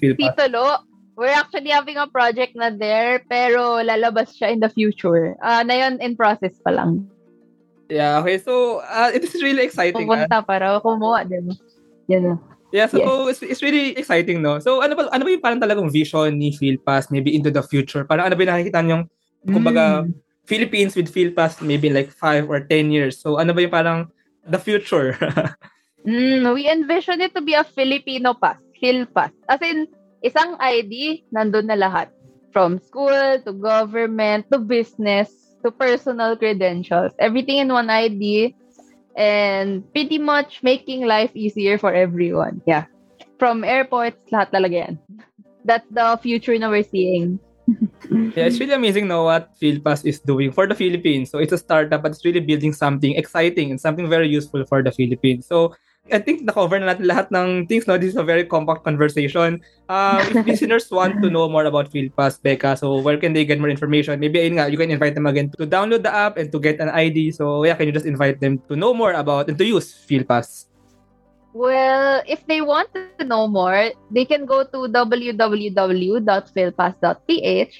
titulo. 0.00 0.95
We're 1.16 1.32
actually 1.32 1.72
having 1.72 1.96
a 1.96 2.06
project 2.06 2.52
na 2.54 2.68
there, 2.68 3.24
pero 3.24 3.80
lalabas 3.80 4.36
siya 4.36 4.52
in 4.52 4.60
the 4.60 4.68
future. 4.68 5.32
Uh, 5.40 5.64
na 5.64 5.74
yun, 5.74 5.96
in 6.04 6.12
process 6.12 6.52
pa 6.60 6.76
lang. 6.76 7.08
Yeah, 7.88 8.20
okay. 8.20 8.36
So, 8.36 8.84
uh, 8.84 9.10
it 9.16 9.24
is 9.24 9.40
really 9.40 9.64
exciting. 9.64 10.04
Pumunta 10.04 10.40
uh. 10.40 10.44
para 10.44 10.76
kumuha, 10.84 11.24
di 11.24 11.40
ba? 11.40 11.56
Yan 12.12 12.22
na. 12.22 12.34
Yeah, 12.74 12.90
so 12.90 12.98
yes. 12.98 13.40
it's, 13.40 13.42
it's 13.42 13.62
really 13.62 13.96
exciting, 13.96 14.42
no? 14.42 14.58
So 14.58 14.82
ano 14.82 14.98
ba 14.98 15.06
ano 15.14 15.22
ba 15.22 15.30
yung 15.30 15.40
parang 15.40 15.62
talagang 15.62 15.88
vision 15.88 16.34
ni 16.34 16.50
PhilPass 16.50 17.14
maybe 17.14 17.30
into 17.32 17.48
the 17.48 17.62
future? 17.62 18.02
Parang 18.02 18.26
ano 18.26 18.34
ba 18.34 18.42
yung 18.42 18.52
nakikita 18.52 18.80
niyo 18.82 19.06
kumbaga 19.46 20.02
mm. 20.02 20.10
Philippines 20.46 20.98
with 20.98 21.10
PhilPass 21.10 21.62
maybe 21.62 21.90
like 21.90 22.10
5 22.10 22.50
or 22.50 22.60
10 22.66 22.90
years. 22.90 23.22
So 23.22 23.38
ano 23.38 23.54
ba 23.54 23.62
yung 23.62 23.74
parang 23.74 23.98
the 24.44 24.58
future? 24.58 25.14
mm, 26.06 26.42
we 26.52 26.66
envision 26.66 27.22
it 27.22 27.34
to 27.34 27.40
be 27.40 27.54
a 27.54 27.62
Filipino 27.62 28.34
pass, 28.34 28.58
PhilPass. 28.76 29.30
As 29.46 29.62
in 29.62 29.86
isang 30.24 30.56
ID 30.60 31.24
nandun 31.34 31.68
na 31.68 31.76
lahat. 31.76 32.08
From 32.52 32.80
school 32.80 33.12
to 33.44 33.52
government 33.52 34.48
to 34.48 34.56
business 34.56 35.28
to 35.60 35.68
personal 35.68 36.36
credentials. 36.36 37.12
Everything 37.20 37.58
in 37.58 37.68
one 37.68 37.90
ID 37.90 38.56
and 39.16 39.84
pretty 39.92 40.16
much 40.16 40.62
making 40.62 41.04
life 41.04 41.32
easier 41.34 41.76
for 41.76 41.92
everyone. 41.92 42.62
Yeah. 42.64 42.88
From 43.36 43.64
airports, 43.64 44.16
lahat 44.32 44.52
talaga 44.52 44.76
yan. 44.88 44.94
That's 45.68 45.88
the 45.92 46.16
future 46.22 46.56
na 46.56 46.72
we're 46.72 46.86
seeing. 46.86 47.36
yeah, 48.38 48.46
it's 48.46 48.62
really 48.62 48.78
amazing 48.78 49.10
know 49.10 49.26
what 49.26 49.50
PhilPass 49.58 50.06
is 50.06 50.22
doing 50.22 50.54
for 50.54 50.70
the 50.70 50.78
Philippines. 50.78 51.34
So 51.34 51.42
it's 51.42 51.52
a 51.52 51.58
startup, 51.58 52.02
but 52.02 52.14
it's 52.14 52.24
really 52.24 52.40
building 52.40 52.72
something 52.72 53.18
exciting 53.18 53.74
and 53.74 53.80
something 53.80 54.08
very 54.08 54.30
useful 54.30 54.64
for 54.64 54.82
the 54.82 54.94
Philippines. 54.94 55.50
So 55.50 55.74
I 56.12 56.22
think 56.22 56.46
na-cover 56.46 56.78
na 56.78 56.94
natin 56.94 57.10
lahat 57.10 57.26
ng 57.34 57.66
things. 57.66 57.86
No? 57.86 57.98
This 57.98 58.14
is 58.14 58.20
a 58.20 58.22
very 58.22 58.46
compact 58.46 58.84
conversation. 58.84 59.60
Uh, 59.88 60.22
if 60.22 60.46
listeners 60.50 60.90
want 60.90 61.22
to 61.22 61.30
know 61.30 61.48
more 61.48 61.64
about 61.64 61.90
PhilPass, 61.90 62.42
Becca, 62.42 62.76
so 62.76 62.98
where 63.02 63.18
can 63.18 63.32
they 63.32 63.44
get 63.44 63.58
more 63.58 63.70
information? 63.70 64.20
Maybe 64.20 64.38
ayun 64.38 64.58
nga, 64.58 64.70
you 64.70 64.78
can 64.78 64.90
invite 64.90 65.14
them 65.14 65.26
again 65.26 65.50
to 65.58 65.66
download 65.66 66.02
the 66.02 66.14
app 66.14 66.38
and 66.38 66.52
to 66.52 66.58
get 66.58 66.78
an 66.78 66.90
ID. 66.90 67.32
So 67.32 67.64
yeah, 67.64 67.74
can 67.74 67.86
you 67.86 67.92
just 67.92 68.06
invite 68.06 68.38
them 68.38 68.62
to 68.68 68.76
know 68.76 68.94
more 68.94 69.12
about 69.12 69.48
and 69.48 69.58
to 69.58 69.66
use 69.66 69.90
PhilPass? 70.06 70.66
Well, 71.56 72.20
if 72.28 72.44
they 72.46 72.60
want 72.60 72.92
to 72.92 73.24
know 73.24 73.48
more, 73.48 73.88
they 74.10 74.26
can 74.28 74.44
go 74.44 74.62
to 74.62 74.78
www.philpass.ph 74.92 77.74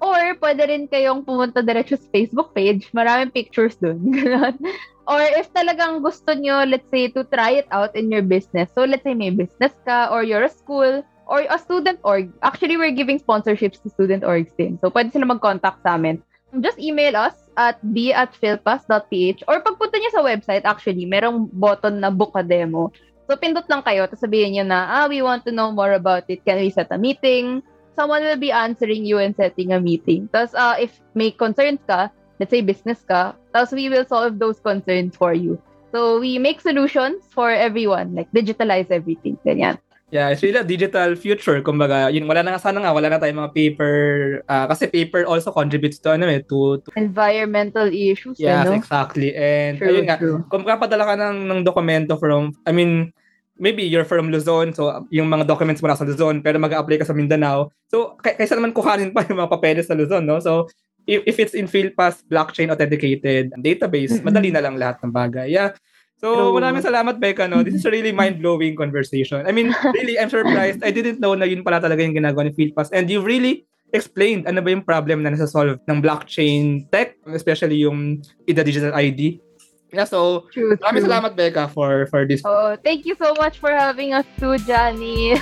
or 0.00 0.16
pwede 0.40 0.64
rin 0.66 0.88
kayong 0.88 1.22
pumunta 1.22 1.62
diretso 1.62 1.94
sa 1.94 2.08
Facebook 2.10 2.50
page. 2.56 2.90
Maraming 2.90 3.30
pictures 3.30 3.76
dun. 3.76 4.00
Or 5.10 5.18
if 5.18 5.50
talagang 5.50 6.06
gusto 6.06 6.38
nyo, 6.38 6.62
let's 6.62 6.86
say, 6.86 7.10
to 7.10 7.26
try 7.26 7.58
it 7.58 7.68
out 7.74 7.90
in 7.98 8.14
your 8.14 8.22
business. 8.22 8.70
So, 8.70 8.86
let's 8.86 9.02
say 9.02 9.18
may 9.18 9.34
business 9.34 9.74
ka 9.82 10.06
or 10.06 10.22
you're 10.22 10.46
a 10.46 10.52
school 10.52 11.02
or 11.26 11.42
a 11.50 11.58
student 11.58 11.98
org. 12.06 12.30
Actually, 12.46 12.78
we're 12.78 12.94
giving 12.94 13.18
sponsorships 13.18 13.82
to 13.82 13.90
student 13.90 14.22
orgs 14.22 14.54
din. 14.54 14.78
So, 14.78 14.86
pwede 14.86 15.10
sila 15.10 15.26
mag-contact 15.26 15.82
sa 15.82 15.98
amin. 15.98 16.22
Just 16.62 16.78
email 16.78 17.18
us 17.18 17.34
at 17.58 17.82
b 17.90 18.14
at 18.14 18.30
philpass.ph 18.38 19.42
or 19.50 19.58
pagpunta 19.66 19.98
niyo 19.98 20.14
sa 20.14 20.22
website, 20.22 20.62
actually, 20.62 21.10
merong 21.10 21.50
button 21.58 21.98
na 21.98 22.14
book 22.14 22.38
a 22.38 22.46
demo. 22.46 22.94
So, 23.26 23.34
pindot 23.34 23.66
lang 23.66 23.82
kayo, 23.82 24.06
tapos 24.06 24.22
sabihin 24.22 24.54
niyo 24.54 24.64
na, 24.66 24.86
ah, 24.94 25.06
we 25.10 25.26
want 25.26 25.42
to 25.42 25.50
know 25.50 25.74
more 25.74 25.98
about 25.98 26.26
it. 26.30 26.46
Can 26.46 26.62
we 26.62 26.70
set 26.70 26.90
a 26.94 26.98
meeting? 26.98 27.66
Someone 27.98 28.22
will 28.22 28.38
be 28.38 28.54
answering 28.54 29.02
you 29.02 29.18
and 29.18 29.34
setting 29.34 29.74
a 29.74 29.82
meeting. 29.82 30.30
Tapos, 30.30 30.54
uh, 30.54 30.78
if 30.78 31.02
may 31.18 31.34
concerns 31.34 31.82
ka, 31.86 32.14
let's 32.40 32.50
say 32.50 32.64
business 32.64 33.04
ka, 33.04 33.36
tapos 33.52 33.76
we 33.76 33.92
will 33.92 34.08
solve 34.08 34.40
those 34.40 34.58
concerns 34.58 35.12
for 35.14 35.36
you. 35.36 35.60
So 35.92 36.18
we 36.18 36.40
make 36.40 36.64
solutions 36.64 37.28
for 37.28 37.52
everyone, 37.52 38.16
like 38.16 38.32
digitalize 38.32 38.88
everything. 38.88 39.36
Ganyan. 39.44 39.76
Yeah, 40.10 40.34
it's 40.34 40.42
really 40.42 40.58
a 40.58 40.66
digital 40.66 41.14
future. 41.14 41.62
Kumbaga, 41.62 42.10
yun, 42.10 42.26
wala 42.26 42.42
na 42.42 42.58
nga 42.58 42.62
sana 42.66 42.82
nga, 42.82 42.90
wala 42.90 43.14
na 43.14 43.22
tayong 43.22 43.46
mga 43.46 43.54
paper. 43.54 43.94
Uh, 44.50 44.66
kasi 44.66 44.90
paper 44.90 45.22
also 45.22 45.54
contributes 45.54 46.02
to, 46.02 46.10
ano 46.10 46.26
eh, 46.26 46.42
to, 46.42 46.82
to 46.82 46.90
environmental 46.98 47.86
issues. 47.86 48.34
Yes, 48.34 48.66
ano? 48.66 48.74
exactly. 48.74 49.30
And 49.38 49.78
True, 49.78 49.94
ayun 49.94 50.10
nga, 50.10 50.18
true. 50.18 50.42
kung 50.50 50.66
kapadala 50.66 51.06
ka 51.06 51.14
ng, 51.14 51.46
ng 51.46 51.60
dokumento 51.62 52.18
from, 52.18 52.50
I 52.66 52.74
mean, 52.74 53.14
maybe 53.54 53.86
you're 53.86 54.08
from 54.08 54.34
Luzon, 54.34 54.74
so 54.74 54.90
yung 55.14 55.30
mga 55.30 55.46
documents 55.46 55.78
mo 55.78 55.86
nasa 55.86 56.02
Luzon, 56.02 56.42
pero 56.42 56.58
mag-apply 56.58 56.98
ka 56.98 57.06
sa 57.06 57.14
Mindanao. 57.14 57.70
So, 57.86 58.18
kay- 58.18 58.34
kaysa 58.34 58.58
naman 58.58 58.74
kuhanin 58.74 59.14
pa 59.14 59.22
yung 59.30 59.38
mga 59.38 59.52
papeles 59.52 59.86
sa 59.86 59.94
Luzon, 59.94 60.26
no? 60.26 60.42
So, 60.42 60.66
if, 61.10 61.26
if 61.26 61.36
it's 61.42 61.54
in 61.58 61.66
PhilPass 61.66 62.22
blockchain 62.30 62.70
authenticated 62.70 63.50
database, 63.58 64.14
Mm-mm. 64.14 64.30
madali 64.30 64.54
na 64.54 64.62
lang 64.62 64.78
lahat 64.78 65.02
ng 65.02 65.10
bagay. 65.10 65.50
Yeah. 65.50 65.74
So, 66.22 66.36
True. 66.36 66.60
maraming 66.60 66.84
salamat, 66.84 67.16
Becca, 67.18 67.48
no? 67.48 67.64
This 67.64 67.80
is 67.80 67.84
a 67.88 67.90
really 67.90 68.12
mind-blowing 68.12 68.76
conversation. 68.76 69.42
I 69.48 69.56
mean, 69.56 69.72
really, 69.96 70.20
I'm 70.20 70.28
surprised. 70.28 70.84
I 70.84 70.92
didn't 70.92 71.18
know 71.18 71.32
na 71.32 71.48
yun 71.48 71.64
pala 71.64 71.80
talaga 71.80 72.04
yung 72.04 72.12
ginagawa 72.12 72.46
ni 72.46 72.52
PhilPass. 72.52 72.92
And 72.92 73.08
you 73.08 73.24
really 73.24 73.64
explained 73.90 74.46
ano 74.46 74.62
ba 74.62 74.70
yung 74.70 74.84
problem 74.86 75.24
na 75.24 75.34
nasa-solve 75.34 75.80
ng 75.88 75.98
blockchain 75.98 76.86
tech, 76.92 77.16
especially 77.32 77.82
yung 77.82 78.22
IDA 78.46 78.62
Digital 78.62 78.92
ID. 78.94 79.40
Yeah, 79.90 80.06
so, 80.06 80.46
True, 80.54 80.78
maraming 80.78 81.02
true. 81.02 81.10
salamat, 81.10 81.32
Becca, 81.34 81.66
for 81.72 82.06
for 82.06 82.22
this. 82.22 82.44
Oh, 82.46 82.78
thank 82.78 83.02
you 83.08 83.18
so 83.18 83.34
much 83.40 83.58
for 83.58 83.74
having 83.74 84.14
us 84.14 84.28
too, 84.38 84.54
Johnny. 84.62 85.34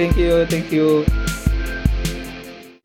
Thank 0.00 0.16
you, 0.16 0.46
thank 0.46 0.72
you. 0.72 1.04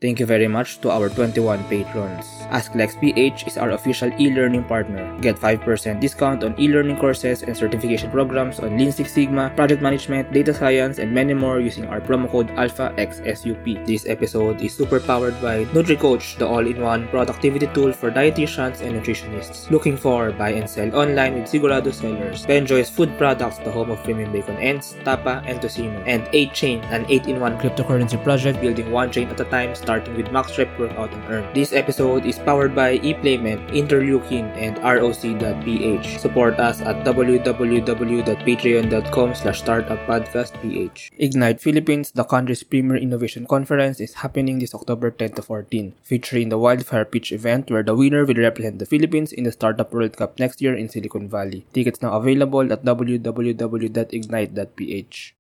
Thank 0.06 0.20
you 0.20 0.28
very 0.28 0.48
much 0.48 0.78
to 0.82 0.92
our 0.92 1.10
21 1.10 1.64
patrons. 1.64 2.35
AskLex 2.52 3.00
PH 3.00 3.48
is 3.48 3.58
our 3.58 3.72
official 3.72 4.12
e-learning 4.20 4.64
partner. 4.66 5.06
Get 5.20 5.36
5% 5.36 6.00
discount 6.00 6.44
on 6.44 6.60
e-learning 6.60 6.98
courses 6.98 7.44
and 7.44 7.56
certification 7.56 8.12
programs 8.12 8.60
on 8.60 8.78
Lean 8.78 8.92
Six 8.92 9.14
Sigma, 9.14 9.52
project 9.56 9.82
management, 9.82 10.32
data 10.32 10.54
science, 10.54 11.00
and 11.00 11.12
many 11.12 11.34
more 11.34 11.60
using 11.60 11.86
our 11.86 12.00
promo 12.00 12.30
code 12.30 12.50
ALPHAXSUP. 12.56 13.86
This 13.86 14.06
episode 14.08 14.62
is 14.62 14.74
super 14.74 15.00
powered 15.00 15.40
by 15.42 15.66
NutriCoach, 15.66 16.38
the 16.38 16.48
all-in-one 16.48 17.08
productivity 17.10 17.68
tool 17.74 17.92
for 17.92 18.12
dietitians 18.12 18.82
and 18.82 18.96
nutritionists. 18.96 19.70
Looking 19.72 19.98
for 19.98 20.32
buy 20.32 20.50
and 20.52 20.70
sell 20.70 20.94
online 20.96 21.36
with 21.36 21.50
Sigurado 21.50 21.94
sellers. 21.94 22.46
Benjoy's 22.46 22.90
food 22.90 23.18
products, 23.18 23.58
the 23.60 23.72
home 23.72 23.92
of 23.92 24.04
premium 24.04 24.32
bacon 24.32 24.58
ends, 24.58 24.96
tapa, 25.04 25.42
and 25.46 25.60
tocino. 25.60 26.02
And 26.06 26.24
8chain, 26.28 26.84
an 26.92 27.06
8-in-1 27.06 27.60
cryptocurrency 27.62 28.22
project 28.24 28.62
building 28.62 28.92
one 28.92 29.12
chain 29.12 29.28
at 29.30 29.40
a 29.40 29.46
time 29.46 29.76
starting 29.76 30.16
with 30.16 30.28
MaxRep 30.28 30.78
Workout 30.80 31.14
and 31.14 31.24
Earn. 31.32 31.54
This 31.54 31.74
episode 31.74 32.26
is 32.36 32.44
powered 32.44 32.76
by 32.76 33.00
ePlayment, 33.00 33.64
Interleukin, 33.72 34.52
and 34.60 34.76
ROC.ph. 34.84 36.20
Support 36.20 36.60
us 36.60 36.82
at 36.82 37.06
www.patreon.com 37.06 39.36
slash 39.36 39.64
startuppodcastph. 39.64 41.10
Ignite 41.18 41.62
Philippines, 41.62 42.12
the 42.12 42.24
country's 42.24 42.64
premier 42.64 42.98
innovation 42.98 43.46
conference, 43.48 44.00
is 44.00 44.14
happening 44.16 44.58
this 44.60 44.74
October 44.76 45.12
10 45.12 45.34
to 45.34 45.42
14, 45.42 45.94
featuring 46.04 46.50
the 46.50 46.58
Wildfire 46.58 47.06
Pitch 47.06 47.32
event 47.32 47.72
where 47.72 47.84
the 47.84 47.96
winner 47.96 48.26
will 48.26 48.36
represent 48.36 48.80
the 48.80 48.86
Philippines 48.86 49.32
in 49.32 49.46
the 49.46 49.52
Startup 49.52 49.92
World 49.94 50.18
Cup 50.18 50.40
next 50.40 50.62
year 50.62 50.76
in 50.76 50.90
Silicon 50.90 51.30
Valley. 51.30 51.66
Tickets 51.74 52.02
now 52.02 52.14
available 52.14 52.72
at 52.72 52.84
www.ignite.ph. 52.84 55.35